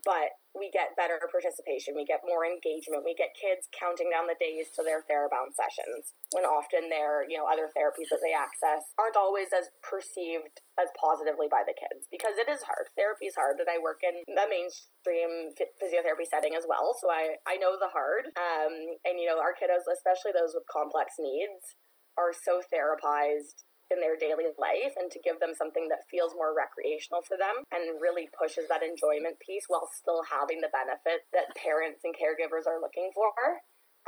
but 0.06 0.38
we 0.54 0.70
get 0.70 0.94
better 0.94 1.18
participation, 1.28 1.98
we 1.98 2.06
get 2.06 2.22
more 2.22 2.46
engagement, 2.46 3.02
we 3.02 3.12
get 3.18 3.34
kids 3.34 3.66
counting 3.74 4.08
down 4.08 4.30
the 4.30 4.38
days 4.38 4.70
to 4.78 4.86
their 4.86 5.02
TheraBounce 5.04 5.58
sessions 5.58 6.14
when 6.30 6.46
often 6.46 6.88
their, 6.88 7.26
you 7.26 7.36
know, 7.36 7.44
other 7.44 7.68
therapies 7.74 8.08
that 8.14 8.22
they 8.22 8.32
access 8.32 8.86
aren't 8.96 9.18
always 9.18 9.50
as 9.50 9.68
perceived 9.82 10.62
as 10.78 10.88
positively 10.94 11.50
by 11.50 11.66
the 11.66 11.76
kids 11.76 12.08
because 12.08 12.38
it 12.38 12.48
is 12.48 12.64
hard. 12.64 12.88
Therapy 12.94 13.28
is 13.28 13.36
hard 13.36 13.58
and 13.58 13.68
I 13.68 13.82
work 13.82 14.00
in 14.06 14.22
the 14.30 14.46
mainstream 14.48 15.52
physiotherapy 15.76 16.24
setting 16.24 16.54
as 16.54 16.64
well, 16.64 16.94
so 16.96 17.10
I, 17.10 17.36
I 17.44 17.58
know 17.58 17.74
the 17.76 17.92
hard. 17.92 18.30
Um, 18.38 18.96
and, 19.04 19.18
you 19.18 19.26
know, 19.26 19.42
our 19.42 19.58
kiddos, 19.58 19.84
especially 19.90 20.32
those 20.32 20.54
with 20.54 20.64
complex 20.70 21.18
needs, 21.18 21.76
are 22.16 22.32
so 22.32 22.64
therapized 22.72 23.66
in 23.90 24.02
their 24.02 24.18
daily 24.18 24.50
life 24.58 24.94
and 24.98 25.10
to 25.12 25.22
give 25.22 25.38
them 25.38 25.54
something 25.54 25.86
that 25.88 26.08
feels 26.10 26.34
more 26.34 26.54
recreational 26.54 27.22
for 27.22 27.38
them 27.38 27.62
and 27.70 28.02
really 28.02 28.26
pushes 28.34 28.66
that 28.66 28.82
enjoyment 28.82 29.38
piece 29.38 29.70
while 29.70 29.86
still 29.94 30.26
having 30.26 30.58
the 30.60 30.72
benefit 30.74 31.26
that 31.30 31.54
parents 31.54 32.02
and 32.02 32.14
caregivers 32.14 32.66
are 32.66 32.82
looking 32.82 33.14
for, 33.14 33.30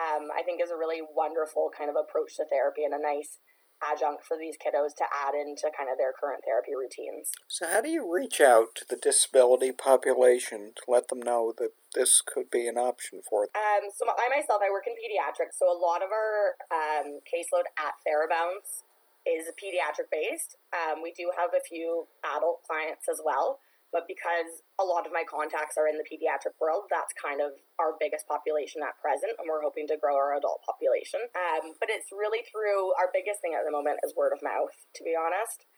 um, 0.02 0.30
I 0.34 0.42
think 0.42 0.58
is 0.58 0.74
a 0.74 0.78
really 0.78 1.02
wonderful 1.02 1.70
kind 1.70 1.90
of 1.90 1.96
approach 1.96 2.36
to 2.36 2.46
therapy 2.50 2.82
and 2.82 2.94
a 2.94 3.02
nice 3.02 3.38
adjunct 3.78 4.24
for 4.26 4.36
these 4.36 4.56
kiddos 4.58 4.94
to 4.96 5.06
add 5.06 5.34
into 5.34 5.70
kind 5.70 5.90
of 5.90 5.98
their 5.98 6.10
current 6.10 6.42
therapy 6.42 6.74
routines. 6.74 7.30
So, 7.46 7.66
how 7.66 7.80
do 7.80 7.88
you 7.88 8.02
reach 8.02 8.40
out 8.40 8.74
to 8.76 8.84
the 8.88 8.98
disability 8.98 9.72
population 9.72 10.74
to 10.76 10.82
let 10.88 11.08
them 11.08 11.22
know 11.22 11.54
that 11.58 11.70
this 11.94 12.20
could 12.20 12.50
be 12.50 12.66
an 12.66 12.76
option 12.76 13.22
for 13.22 13.46
them? 13.46 13.54
Um, 13.54 13.90
so, 13.94 14.06
I 14.10 14.26
myself, 14.34 14.62
I 14.66 14.70
work 14.70 14.90
in 14.90 14.98
pediatrics, 14.98 15.58
so 15.58 15.70
a 15.70 15.78
lot 15.78 16.02
of 16.02 16.10
our 16.10 16.58
um, 16.74 17.22
caseload 17.22 17.70
at 17.78 17.94
TheraBounce 18.02 18.82
is 19.28 19.52
pediatric 19.60 20.08
based. 20.08 20.56
Um, 20.72 21.04
we 21.04 21.12
do 21.12 21.28
have 21.36 21.52
a 21.52 21.60
few 21.60 22.08
adult 22.24 22.64
clients 22.64 23.04
as 23.12 23.20
well, 23.20 23.60
but 23.92 24.08
because 24.08 24.64
a 24.80 24.84
lot 24.84 25.04
of 25.04 25.12
my 25.12 25.24
contacts 25.24 25.76
are 25.76 25.88
in 25.88 26.00
the 26.00 26.08
pediatric 26.08 26.56
world, 26.60 26.88
that's 26.88 27.12
kind 27.16 27.44
of 27.44 27.56
our 27.76 27.96
biggest 28.00 28.24
population 28.28 28.80
at 28.80 28.96
present, 29.00 29.36
and 29.36 29.48
we're 29.48 29.64
hoping 29.64 29.88
to 29.88 30.00
grow 30.00 30.16
our 30.16 30.36
adult 30.36 30.64
population. 30.64 31.20
Um, 31.36 31.76
but 31.80 31.92
it's 31.92 32.12
really 32.12 32.44
through 32.48 32.92
our 32.96 33.12
biggest 33.12 33.44
thing 33.44 33.56
at 33.56 33.64
the 33.64 33.72
moment 33.72 34.00
is 34.04 34.16
word 34.16 34.32
of 34.32 34.40
mouth, 34.44 34.72
to 34.96 35.00
be 35.04 35.12
honest. 35.12 35.68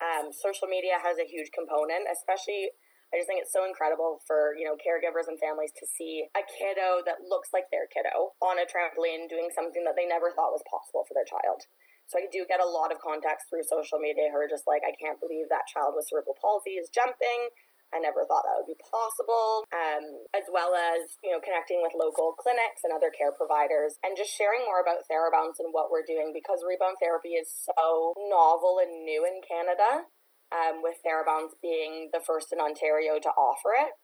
Um, 0.00 0.32
social 0.32 0.66
media 0.66 0.96
has 0.98 1.20
a 1.20 1.28
huge 1.28 1.50
component, 1.54 2.10
especially. 2.10 2.74
I 3.10 3.18
just 3.18 3.26
think 3.26 3.42
it's 3.42 3.50
so 3.50 3.66
incredible 3.66 4.22
for 4.22 4.54
you 4.54 4.62
know 4.62 4.78
caregivers 4.78 5.26
and 5.26 5.34
families 5.42 5.74
to 5.82 5.84
see 5.86 6.30
a 6.30 6.46
kiddo 6.46 7.02
that 7.06 7.26
looks 7.26 7.50
like 7.50 7.66
their 7.74 7.90
kiddo 7.90 8.38
on 8.38 8.62
a 8.62 8.66
trampoline 8.70 9.26
doing 9.26 9.50
something 9.50 9.82
that 9.82 9.98
they 9.98 10.06
never 10.06 10.30
thought 10.30 10.54
was 10.54 10.62
possible 10.66 11.02
for 11.06 11.14
their 11.14 11.26
child. 11.26 11.66
So 12.10 12.18
I 12.18 12.26
do 12.26 12.42
get 12.42 12.58
a 12.58 12.66
lot 12.66 12.90
of 12.90 12.98
contacts 12.98 13.46
through 13.46 13.62
social 13.70 14.02
media 14.02 14.34
who 14.34 14.38
are 14.42 14.50
just 14.50 14.66
like, 14.66 14.82
I 14.82 14.90
can't 14.98 15.22
believe 15.22 15.46
that 15.46 15.70
child 15.70 15.94
with 15.94 16.10
cerebral 16.10 16.34
palsy 16.34 16.74
is 16.74 16.90
jumping. 16.90 17.54
I 17.94 18.02
never 18.02 18.26
thought 18.26 18.42
that 18.46 18.58
would 18.58 18.70
be 18.70 18.78
possible. 18.82 19.66
Um, 19.70 20.26
as 20.34 20.50
well 20.50 20.74
as, 20.74 21.18
you 21.22 21.30
know, 21.30 21.38
connecting 21.38 21.82
with 21.86 21.94
local 21.94 22.34
clinics 22.34 22.82
and 22.82 22.90
other 22.90 23.14
care 23.14 23.30
providers 23.30 23.98
and 24.02 24.18
just 24.18 24.34
sharing 24.34 24.66
more 24.66 24.82
about 24.82 25.06
TheraBounce 25.06 25.62
and 25.62 25.70
what 25.70 25.90
we're 25.90 26.06
doing 26.06 26.34
because 26.34 26.66
rebound 26.66 26.98
therapy 26.98 27.38
is 27.38 27.46
so 27.46 28.14
novel 28.26 28.82
and 28.82 29.06
new 29.06 29.22
in 29.22 29.38
Canada, 29.46 30.10
um, 30.50 30.82
with 30.82 30.98
TheraBounce 31.06 31.58
being 31.62 32.10
the 32.10 32.22
first 32.22 32.50
in 32.50 32.58
Ontario 32.58 33.22
to 33.22 33.30
offer 33.38 33.70
it. 33.78 33.94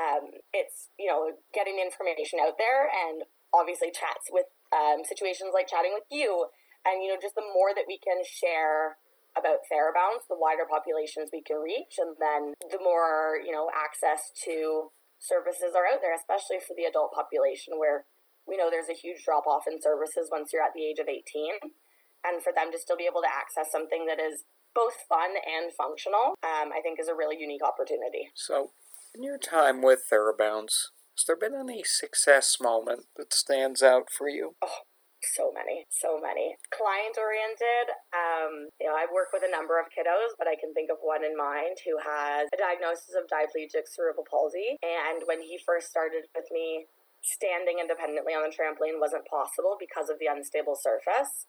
Um, 0.00 0.40
it's, 0.56 0.88
you 0.96 1.08
know, 1.12 1.32
getting 1.52 1.76
information 1.76 2.40
out 2.40 2.56
there 2.56 2.88
and 2.88 3.24
obviously 3.52 3.92
chats 3.92 4.32
with 4.32 4.48
um, 4.72 5.04
situations 5.04 5.52
like 5.52 5.68
chatting 5.68 5.92
with 5.92 6.08
you. 6.08 6.48
And, 6.84 7.02
you 7.02 7.12
know, 7.12 7.20
just 7.20 7.34
the 7.34 7.46
more 7.52 7.76
that 7.76 7.84
we 7.86 8.00
can 8.00 8.24
share 8.24 8.96
about 9.36 9.62
Therabounce, 9.70 10.26
the 10.26 10.38
wider 10.38 10.66
populations 10.66 11.30
we 11.32 11.42
can 11.42 11.62
reach, 11.62 12.00
and 12.00 12.16
then 12.18 12.54
the 12.70 12.82
more, 12.82 13.38
you 13.38 13.52
know, 13.52 13.70
access 13.70 14.32
to 14.44 14.90
services 15.20 15.76
are 15.76 15.86
out 15.86 16.00
there, 16.02 16.16
especially 16.16 16.58
for 16.58 16.74
the 16.74 16.88
adult 16.88 17.12
population 17.12 17.78
where 17.78 18.08
we 18.48 18.56
know 18.56 18.72
there's 18.72 18.90
a 18.90 18.96
huge 18.96 19.22
drop 19.22 19.46
off 19.46 19.68
in 19.70 19.80
services 19.80 20.32
once 20.32 20.50
you're 20.52 20.64
at 20.64 20.74
the 20.74 20.82
age 20.82 20.98
of 20.98 21.06
18. 21.06 21.70
And 22.24 22.42
for 22.42 22.52
them 22.52 22.72
to 22.72 22.78
still 22.78 22.96
be 22.96 23.08
able 23.08 23.22
to 23.22 23.30
access 23.30 23.72
something 23.72 24.04
that 24.06 24.20
is 24.20 24.44
both 24.74 24.94
fun 25.08 25.30
and 25.40 25.72
functional, 25.72 26.36
um, 26.42 26.68
I 26.72 26.80
think 26.82 27.00
is 27.00 27.08
a 27.08 27.14
really 27.14 27.36
unique 27.38 27.64
opportunity. 27.64 28.30
So, 28.34 28.72
in 29.14 29.22
your 29.22 29.38
time 29.38 29.82
with 29.82 30.04
Therabounce, 30.10 30.92
has 31.16 31.24
there 31.26 31.36
been 31.36 31.54
any 31.58 31.82
success 31.84 32.58
moment 32.60 33.06
that 33.16 33.32
stands 33.32 33.82
out 33.82 34.10
for 34.10 34.28
you? 34.28 34.54
Oh, 34.62 34.84
so 35.22 35.52
many, 35.52 35.86
so 35.92 36.16
many. 36.16 36.56
Client 36.72 37.16
oriented. 37.20 37.86
Um, 38.12 38.72
you 38.80 38.88
know, 38.88 38.96
I 38.96 39.04
work 39.12 39.32
with 39.32 39.44
a 39.44 39.52
number 39.52 39.78
of 39.78 39.92
kiddos, 39.92 40.32
but 40.40 40.48
I 40.48 40.56
can 40.56 40.72
think 40.72 40.88
of 40.88 40.98
one 41.04 41.24
in 41.24 41.36
mind 41.36 41.76
who 41.84 42.00
has 42.00 42.48
a 42.52 42.58
diagnosis 42.58 43.12
of 43.16 43.28
diplegic 43.28 43.84
cerebral 43.84 44.24
palsy. 44.24 44.80
And 44.80 45.22
when 45.28 45.44
he 45.44 45.60
first 45.60 45.92
started 45.92 46.28
with 46.32 46.48
me, 46.50 46.88
standing 47.20 47.78
independently 47.78 48.32
on 48.32 48.48
the 48.48 48.52
trampoline 48.52 48.96
wasn't 48.96 49.28
possible 49.28 49.76
because 49.76 50.08
of 50.08 50.16
the 50.18 50.28
unstable 50.28 50.76
surface. 50.76 51.46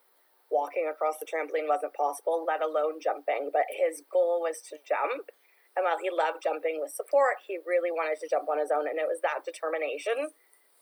Walking 0.52 0.92
across 0.92 1.16
the 1.16 1.30
trampoline 1.30 1.72
wasn't 1.72 1.96
possible, 1.96 2.44
let 2.44 2.60
alone 2.60 3.00
jumping. 3.00 3.56
But 3.56 3.72
his 3.72 4.04
goal 4.12 4.44
was 4.44 4.60
to 4.68 4.76
jump. 4.84 5.32
And 5.80 5.88
while 5.88 5.96
he 6.04 6.12
loved 6.12 6.44
jumping 6.44 6.84
with 6.84 6.92
support, 6.92 7.40
he 7.48 7.56
really 7.64 7.96
wanted 7.96 8.20
to 8.20 8.28
jump 8.28 8.52
on 8.52 8.60
his 8.60 8.76
own. 8.76 8.92
And 8.92 9.00
it 9.00 9.08
was 9.08 9.24
that 9.24 9.48
determination 9.48 10.36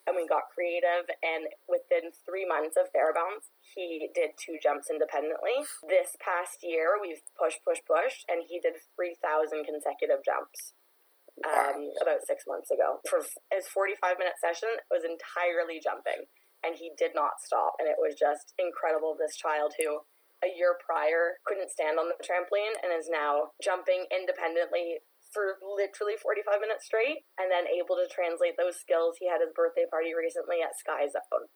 and 0.09 0.17
we 0.17 0.25
got 0.25 0.49
creative. 0.49 1.05
And 1.21 1.45
within 1.69 2.09
three 2.25 2.49
months 2.49 2.73
of 2.73 2.89
Therabounce, 2.89 3.53
he 3.61 4.09
did 4.17 4.33
two 4.41 4.57
jumps 4.57 4.89
independently. 4.89 5.61
This 5.85 6.17
past 6.17 6.65
year, 6.65 6.97
we've 6.97 7.21
pushed, 7.37 7.61
pushed, 7.61 7.85
pushed, 7.85 8.25
and 8.25 8.41
he 8.41 8.57
did 8.57 8.81
3,000 8.97 9.21
consecutive 9.63 10.25
jumps. 10.25 10.73
Um, 11.39 11.95
about 12.03 12.27
six 12.27 12.43
months 12.43 12.67
ago. 12.67 12.99
For 13.07 13.23
his 13.47 13.63
45 13.71 14.19
minute 14.19 14.35
session, 14.43 14.75
it 14.75 14.91
was 14.91 15.07
entirely 15.07 15.79
jumping, 15.79 16.27
and 16.67 16.75
he 16.75 16.91
did 16.99 17.15
not 17.15 17.39
stop. 17.39 17.79
And 17.79 17.87
it 17.87 17.95
was 17.95 18.19
just 18.19 18.51
incredible. 18.59 19.15
This 19.15 19.39
child 19.39 19.71
who 19.79 20.03
a 20.43 20.51
year 20.51 20.75
prior 20.83 21.39
couldn't 21.47 21.71
stand 21.71 21.99
on 21.99 22.11
the 22.11 22.19
trampoline 22.19 22.75
and 22.83 22.91
is 22.91 23.07
now 23.11 23.55
jumping 23.63 24.03
independently 24.11 24.99
for 25.33 25.61
literally 25.61 26.17
45 26.17 26.61
minutes 26.61 26.89
straight 26.89 27.25
and 27.37 27.49
then 27.53 27.69
able 27.69 27.95
to 27.97 28.09
translate 28.09 28.57
those 28.57 28.77
skills. 28.77 29.21
He 29.21 29.29
had 29.29 29.41
his 29.41 29.53
birthday 29.53 29.85
party 29.85 30.13
recently 30.13 30.61
at 30.65 30.77
Sky 30.77 31.05
Zone. 31.05 31.49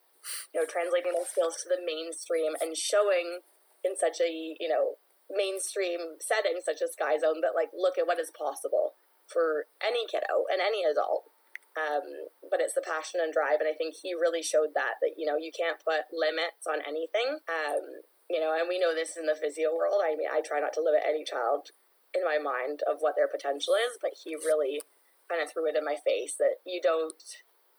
You 0.55 0.63
know, 0.63 0.67
translating 0.69 1.11
those 1.11 1.33
skills 1.33 1.59
to 1.63 1.67
the 1.67 1.83
mainstream 1.83 2.55
and 2.61 2.77
showing 2.77 3.43
in 3.83 3.99
such 3.99 4.23
a, 4.23 4.29
you 4.31 4.69
know, 4.71 4.95
mainstream 5.27 6.21
setting 6.23 6.63
such 6.63 6.79
as 6.81 6.95
Sky 6.95 7.19
Zone 7.19 7.41
that 7.41 7.57
like 7.57 7.73
look 7.75 7.97
at 7.97 8.07
what 8.07 8.21
is 8.21 8.31
possible 8.31 8.95
for 9.27 9.67
any 9.83 10.05
kiddo 10.07 10.47
and 10.51 10.61
any 10.61 10.83
adult. 10.87 11.27
Um, 11.73 12.29
but 12.53 12.61
it's 12.61 12.77
the 12.77 12.85
passion 12.85 13.19
and 13.19 13.33
drive, 13.33 13.57
and 13.57 13.65
I 13.67 13.73
think 13.73 13.97
he 13.97 14.13
really 14.13 14.45
showed 14.45 14.77
that 14.77 15.01
that 15.01 15.17
you 15.17 15.25
know 15.25 15.41
you 15.41 15.49
can't 15.49 15.81
put 15.81 16.05
limits 16.13 16.69
on 16.69 16.85
anything. 16.85 17.41
Um, 17.49 18.05
you 18.29 18.39
know, 18.39 18.53
and 18.53 18.69
we 18.69 18.77
know 18.77 18.93
this 18.93 19.17
in 19.17 19.25
the 19.25 19.33
physio 19.35 19.73
world. 19.73 19.99
I 20.05 20.15
mean, 20.15 20.29
I 20.31 20.45
try 20.45 20.61
not 20.61 20.73
to 20.77 20.85
limit 20.85 21.01
any 21.01 21.25
child 21.25 21.73
in 22.13 22.23
my 22.23 22.37
mind 22.37 22.81
of 22.89 23.01
what 23.01 23.15
their 23.15 23.27
potential 23.27 23.73
is, 23.73 23.97
but 24.01 24.11
he 24.23 24.35
really 24.35 24.81
kind 25.29 25.41
of 25.41 25.51
threw 25.51 25.67
it 25.67 25.75
in 25.75 25.85
my 25.85 25.97
face 26.05 26.35
that 26.37 26.61
you 26.65 26.79
don't, 26.81 27.21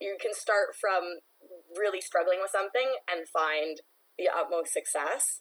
you 0.01 0.17
can 0.21 0.35
start 0.35 0.75
from 0.75 1.21
really 1.77 2.01
struggling 2.01 2.39
with 2.41 2.51
something 2.51 2.99
and 3.11 3.29
find 3.29 3.81
the 4.19 4.29
utmost 4.29 4.73
success 4.73 5.41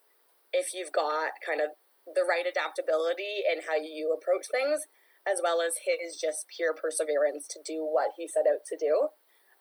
if 0.51 0.73
you've 0.73 0.91
got 0.91 1.41
kind 1.45 1.61
of 1.61 1.73
the 2.05 2.25
right 2.27 2.45
adaptability 2.45 3.41
in 3.47 3.63
how 3.65 3.75
you 3.75 4.13
approach 4.13 4.45
things, 4.51 4.85
as 5.25 5.39
well 5.41 5.61
as 5.61 5.81
his 5.87 6.19
just 6.19 6.45
pure 6.51 6.73
perseverance 6.73 7.47
to 7.47 7.59
do 7.65 7.81
what 7.81 8.11
he 8.17 8.27
set 8.27 8.45
out 8.45 8.61
to 8.67 8.77
do. 8.77 9.09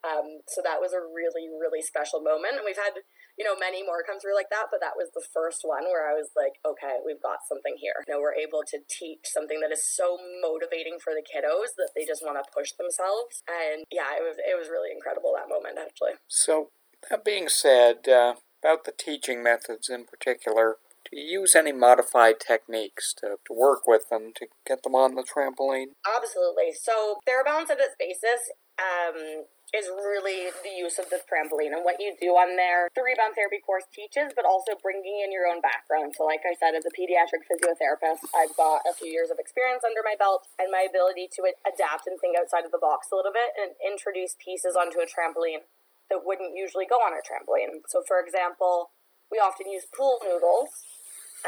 Um, 0.03 0.43
so 0.51 0.61
that 0.67 0.83
was 0.83 0.93
a 0.93 1.03
really, 1.03 1.47
really 1.47 1.83
special 1.83 2.21
moment. 2.21 2.59
And 2.59 2.67
we've 2.67 2.79
had 2.79 3.07
you 3.39 3.45
know, 3.45 3.57
many 3.57 3.83
more 3.83 4.05
come 4.05 4.21
through 4.21 4.37
like 4.37 4.53
that, 4.53 4.69
but 4.71 4.81
that 4.85 4.97
was 4.97 5.09
the 5.15 5.25
first 5.33 5.65
one 5.65 5.89
where 5.89 6.05
I 6.05 6.13
was 6.13 6.29
like, 6.37 6.61
okay, 6.69 7.01
we've 7.01 7.23
got 7.23 7.49
something 7.49 7.81
here. 7.81 7.97
You 8.07 8.15
know, 8.15 8.21
we're 8.21 8.37
able 8.37 8.61
to 8.69 8.79
teach 8.89 9.25
something 9.25 9.61
that 9.65 9.73
is 9.73 9.81
so 9.85 10.19
motivating 10.45 11.01
for 11.01 11.17
the 11.17 11.25
kiddos 11.25 11.73
that 11.81 11.97
they 11.97 12.05
just 12.05 12.21
want 12.21 12.37
to 12.37 12.45
push 12.53 12.77
themselves. 12.77 13.41
And 13.49 13.89
yeah, 13.89 14.13
it 14.13 14.23
was 14.23 14.37
it 14.37 14.57
was 14.59 14.69
really 14.69 14.93
incredible 14.93 15.33
that 15.33 15.49
moment 15.49 15.81
actually. 15.81 16.21
So 16.29 16.71
that 17.09 17.25
being 17.25 17.49
said, 17.49 18.07
uh, 18.07 18.37
about 18.63 18.85
the 18.85 18.93
teaching 18.93 19.43
methods 19.43 19.89
in 19.89 20.05
particular, 20.05 20.77
do 21.11 21.19
you 21.19 21.41
use 21.41 21.57
any 21.57 21.73
modified 21.73 22.39
techniques 22.39 23.13
to, 23.19 23.41
to 23.47 23.53
work 23.53 23.89
with 23.89 24.09
them 24.09 24.33
to 24.37 24.47
get 24.67 24.85
them 24.85 24.95
on 24.95 25.17
the 25.17 25.25
trampoline? 25.25 25.99
Absolutely. 26.07 26.71
So 26.79 27.19
Therabounce 27.27 27.71
at 27.71 27.81
its 27.81 27.97
basis 27.99 28.53
um, 28.79 29.45
is 29.73 29.89
really 29.89 30.53
the 30.61 30.75
use 30.77 31.01
of 31.01 31.09
the 31.09 31.17
trampoline 31.25 31.73
and 31.73 31.81
what 31.81 31.97
you 31.97 32.13
do 32.21 32.37
on 32.37 32.61
there. 32.61 32.93
The 32.93 33.01
rebound 33.01 33.33
therapy 33.33 33.57
course 33.65 33.89
teaches, 33.89 34.37
but 34.37 34.45
also 34.45 34.77
bringing 34.85 35.25
in 35.25 35.33
your 35.33 35.49
own 35.49 35.65
background. 35.65 36.13
So, 36.13 36.29
like 36.29 36.45
I 36.45 36.53
said, 36.61 36.77
as 36.77 36.85
a 36.85 36.93
pediatric 36.93 37.49
physiotherapist, 37.49 38.29
I've 38.37 38.53
got 38.53 38.85
a 38.85 38.93
few 38.93 39.09
years 39.09 39.33
of 39.33 39.41
experience 39.41 39.81
under 39.81 40.05
my 40.05 40.13
belt 40.13 40.45
and 40.61 40.69
my 40.69 40.85
ability 40.85 41.33
to 41.41 41.49
adapt 41.65 42.05
and 42.05 42.21
think 42.21 42.37
outside 42.37 42.69
of 42.69 42.73
the 42.73 42.83
box 42.83 43.09
a 43.09 43.17
little 43.17 43.33
bit 43.33 43.57
and 43.57 43.73
introduce 43.81 44.37
pieces 44.37 44.77
onto 44.77 45.01
a 45.01 45.09
trampoline 45.09 45.65
that 46.13 46.21
wouldn't 46.29 46.53
usually 46.53 46.85
go 46.85 47.01
on 47.01 47.17
a 47.17 47.25
trampoline. 47.25 47.81
So, 47.89 48.05
for 48.05 48.21
example, 48.21 48.93
we 49.33 49.41
often 49.41 49.73
use 49.73 49.89
pool 49.89 50.21
noodles 50.21 50.69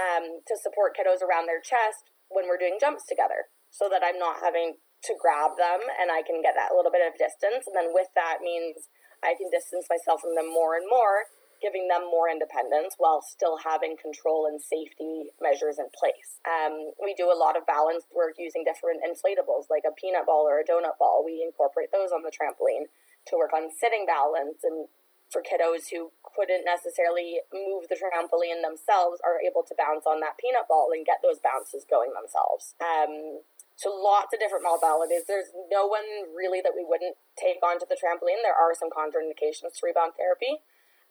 um, 0.01 0.41
to 0.49 0.57
support 0.57 0.97
kiddos 0.97 1.21
around 1.21 1.45
their 1.45 1.61
chest 1.61 2.09
when 2.33 2.49
we're 2.49 2.57
doing 2.57 2.81
jumps 2.81 3.05
together 3.05 3.53
so 3.69 3.93
that 3.93 4.01
I'm 4.01 4.17
not 4.17 4.41
having 4.41 4.81
to 5.07 5.13
grab 5.21 5.57
them 5.57 5.81
and 6.01 6.09
I 6.11 6.25
can 6.25 6.41
get 6.41 6.57
that 6.57 6.73
little 6.73 6.93
bit 6.93 7.05
of 7.05 7.17
distance. 7.21 7.69
And 7.69 7.77
then 7.77 7.93
with 7.93 8.09
that 8.17 8.41
means 8.41 8.89
I 9.25 9.37
can 9.37 9.49
distance 9.49 9.89
myself 9.89 10.21
from 10.21 10.37
them 10.37 10.49
more 10.53 10.77
and 10.77 10.85
more, 10.89 11.29
giving 11.61 11.89
them 11.89 12.05
more 12.09 12.29
independence 12.29 12.97
while 13.01 13.25
still 13.25 13.57
having 13.61 13.97
control 13.97 14.45
and 14.45 14.61
safety 14.61 15.33
measures 15.41 15.81
in 15.81 15.89
place. 15.97 16.41
Um, 16.45 16.93
we 17.01 17.17
do 17.17 17.33
a 17.33 17.37
lot 17.37 17.57
of 17.57 17.65
balance 17.65 18.05
work 18.13 18.37
using 18.37 18.65
different 18.65 19.01
inflatables 19.01 19.73
like 19.73 19.89
a 19.89 19.97
peanut 19.97 20.29
ball 20.29 20.45
or 20.45 20.61
a 20.61 20.67
donut 20.67 21.01
ball. 21.01 21.25
We 21.25 21.41
incorporate 21.41 21.93
those 21.93 22.13
on 22.13 22.21
the 22.21 22.33
trampoline 22.33 22.93
to 23.29 23.41
work 23.41 23.57
on 23.57 23.73
sitting 23.73 24.05
balance 24.05 24.61
and 24.65 24.89
for 25.33 25.41
kiddos 25.41 25.89
who 25.91 26.13
couldn't 26.23 26.63
necessarily 26.63 27.41
move 27.51 27.89
the 27.89 27.97
trampoline 27.97 28.61
themselves 28.61 29.19
are 29.25 29.41
able 29.41 29.65
to 29.67 29.75
bounce 29.75 30.05
on 30.07 30.21
that 30.21 30.37
peanut 30.39 30.69
ball 30.69 30.93
and 30.93 31.07
get 31.07 31.19
those 31.25 31.41
bounces 31.41 31.83
going 31.89 32.13
themselves. 32.13 32.77
Um, 32.79 33.41
so 33.77 33.91
lots 33.91 34.33
of 34.33 34.39
different 34.39 34.65
modalities. 34.65 35.27
There's 35.27 35.51
no 35.71 35.87
one 35.87 36.07
really 36.35 36.63
that 36.63 36.79
we 36.79 36.87
wouldn't 36.87 37.17
take 37.35 37.59
onto 37.63 37.87
the 37.87 37.99
trampoline. 37.99 38.43
There 38.43 38.55
are 38.55 38.75
some 38.75 38.91
contraindications 38.91 39.79
to 39.79 39.83
rebound 39.83 40.15
therapy. 40.15 40.63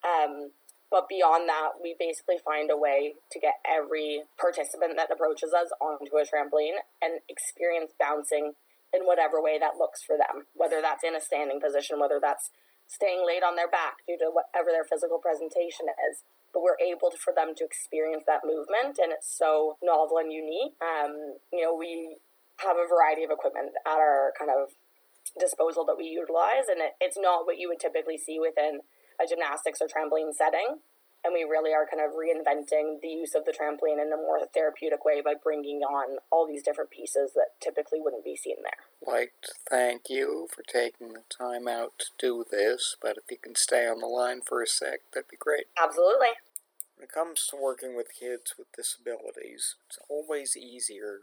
Um, 0.03 0.55
but 0.93 1.09
beyond 1.09 1.49
that, 1.49 1.81
we 1.81 1.97
basically 1.97 2.37
find 2.37 2.69
a 2.69 2.77
way 2.77 3.17
to 3.31 3.39
get 3.39 3.57
every 3.65 4.29
participant 4.37 4.93
that 4.95 5.09
approaches 5.09 5.49
us 5.49 5.73
onto 5.81 6.21
a 6.21 6.23
trampoline 6.23 6.77
and 7.01 7.17
experience 7.27 7.91
bouncing 7.97 8.53
in 8.93 9.01
whatever 9.09 9.41
way 9.41 9.57
that 9.57 9.81
looks 9.81 10.05
for 10.05 10.15
them, 10.15 10.45
whether 10.53 10.85
that's 10.85 11.03
in 11.03 11.17
a 11.17 11.19
standing 11.19 11.59
position, 11.59 11.99
whether 11.99 12.21
that's 12.21 12.51
staying 12.85 13.25
laid 13.25 13.41
on 13.41 13.55
their 13.55 13.67
back 13.67 14.05
due 14.05 14.21
to 14.21 14.29
whatever 14.29 14.69
their 14.69 14.85
physical 14.85 15.17
presentation 15.17 15.89
is. 16.11 16.21
But 16.53 16.61
we're 16.61 16.77
able 16.77 17.09
to, 17.09 17.17
for 17.17 17.33
them 17.33 17.57
to 17.57 17.65
experience 17.65 18.23
that 18.29 18.45
movement, 18.45 19.01
and 19.01 19.09
it's 19.09 19.25
so 19.25 19.81
novel 19.81 20.21
and 20.21 20.29
unique. 20.29 20.77
Um, 20.77 21.41
you 21.49 21.65
know, 21.65 21.73
we 21.73 22.21
have 22.63 22.77
a 22.77 22.87
variety 22.87 23.23
of 23.23 23.31
equipment 23.31 23.71
at 23.85 23.99
our 23.99 24.33
kind 24.37 24.51
of 24.51 24.73
disposal 25.39 25.85
that 25.85 25.97
we 25.97 26.05
utilize, 26.05 26.67
and 26.69 26.79
it, 26.81 26.93
it's 26.99 27.17
not 27.17 27.45
what 27.45 27.57
you 27.57 27.69
would 27.69 27.79
typically 27.79 28.17
see 28.17 28.39
within 28.39 28.81
a 29.21 29.27
gymnastics 29.27 29.81
or 29.81 29.87
trampoline 29.87 30.33
setting. 30.33 30.81
And 31.25 31.31
we 31.31 31.47
really 31.47 31.71
are 31.71 31.87
kind 31.87 32.03
of 32.03 32.19
reinventing 32.19 32.99
the 33.01 33.07
use 33.07 33.33
of 33.33 33.45
the 33.45 33.53
trampoline 33.53 34.01
in 34.01 34.11
a 34.11 34.17
more 34.17 34.39
therapeutic 34.53 35.05
way 35.05 35.21
by 35.23 35.35
bringing 35.41 35.79
on 35.79 36.17
all 36.29 36.45
these 36.45 36.63
different 36.63 36.91
pieces 36.91 37.31
that 37.33 37.55
typically 37.61 38.01
wouldn't 38.01 38.25
be 38.25 38.35
seen 38.35 38.57
there. 38.61 38.83
Like 39.07 39.31
to 39.43 39.53
thank 39.69 40.09
you 40.09 40.49
for 40.51 40.63
taking 40.63 41.13
the 41.13 41.23
time 41.29 41.65
out 41.65 41.93
to 41.99 42.05
do 42.19 42.43
this, 42.51 42.97
but 43.01 43.15
if 43.15 43.31
you 43.31 43.37
can 43.41 43.55
stay 43.55 43.87
on 43.87 43.99
the 43.99 44.07
line 44.07 44.41
for 44.41 44.61
a 44.61 44.67
sec, 44.67 44.99
that'd 45.13 45.29
be 45.29 45.37
great. 45.37 45.67
Absolutely. 45.81 46.35
When 46.97 47.05
it 47.05 47.13
comes 47.13 47.47
to 47.47 47.55
working 47.55 47.95
with 47.95 48.13
kids 48.13 48.55
with 48.57 48.67
disabilities, 48.75 49.75
it's 49.87 49.99
always 50.09 50.57
easier 50.57 51.21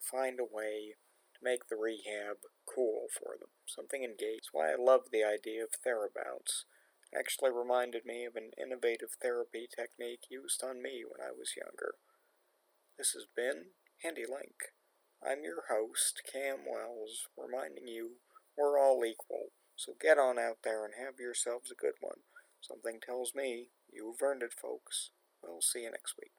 find 0.00 0.40
a 0.40 0.48
way 0.48 0.96
to 1.34 1.40
make 1.42 1.68
the 1.68 1.76
rehab 1.76 2.42
cool 2.66 3.06
for 3.12 3.36
them, 3.38 3.50
something 3.66 4.02
engaged. 4.02 4.50
Why 4.52 4.72
I 4.72 4.76
love 4.78 5.12
the 5.12 5.24
idea 5.24 5.62
of 5.62 5.76
Therabounce. 5.78 6.64
It 7.12 7.18
actually 7.18 7.50
reminded 7.50 8.04
me 8.04 8.24
of 8.24 8.36
an 8.36 8.50
innovative 8.56 9.16
therapy 9.20 9.66
technique 9.68 10.30
used 10.30 10.62
on 10.62 10.82
me 10.82 11.02
when 11.04 11.20
I 11.20 11.32
was 11.32 11.56
younger. 11.56 11.94
This 12.96 13.12
has 13.12 13.26
been 13.34 13.76
Handi-Link. 14.02 14.76
I'm 15.20 15.44
your 15.44 15.64
host, 15.68 16.22
Cam 16.30 16.64
Wells, 16.64 17.28
reminding 17.36 17.88
you 17.88 18.20
we're 18.56 18.78
all 18.78 19.04
equal, 19.04 19.52
so 19.76 19.92
get 20.00 20.18
on 20.18 20.38
out 20.38 20.58
there 20.64 20.84
and 20.84 20.94
have 20.98 21.18
yourselves 21.18 21.70
a 21.70 21.80
good 21.80 21.98
one. 22.00 22.24
Something 22.60 23.00
tells 23.04 23.34
me 23.34 23.68
you've 23.92 24.22
earned 24.22 24.42
it, 24.42 24.52
folks. 24.52 25.10
We'll 25.42 25.60
see 25.62 25.82
you 25.82 25.90
next 25.90 26.14
week. 26.18 26.32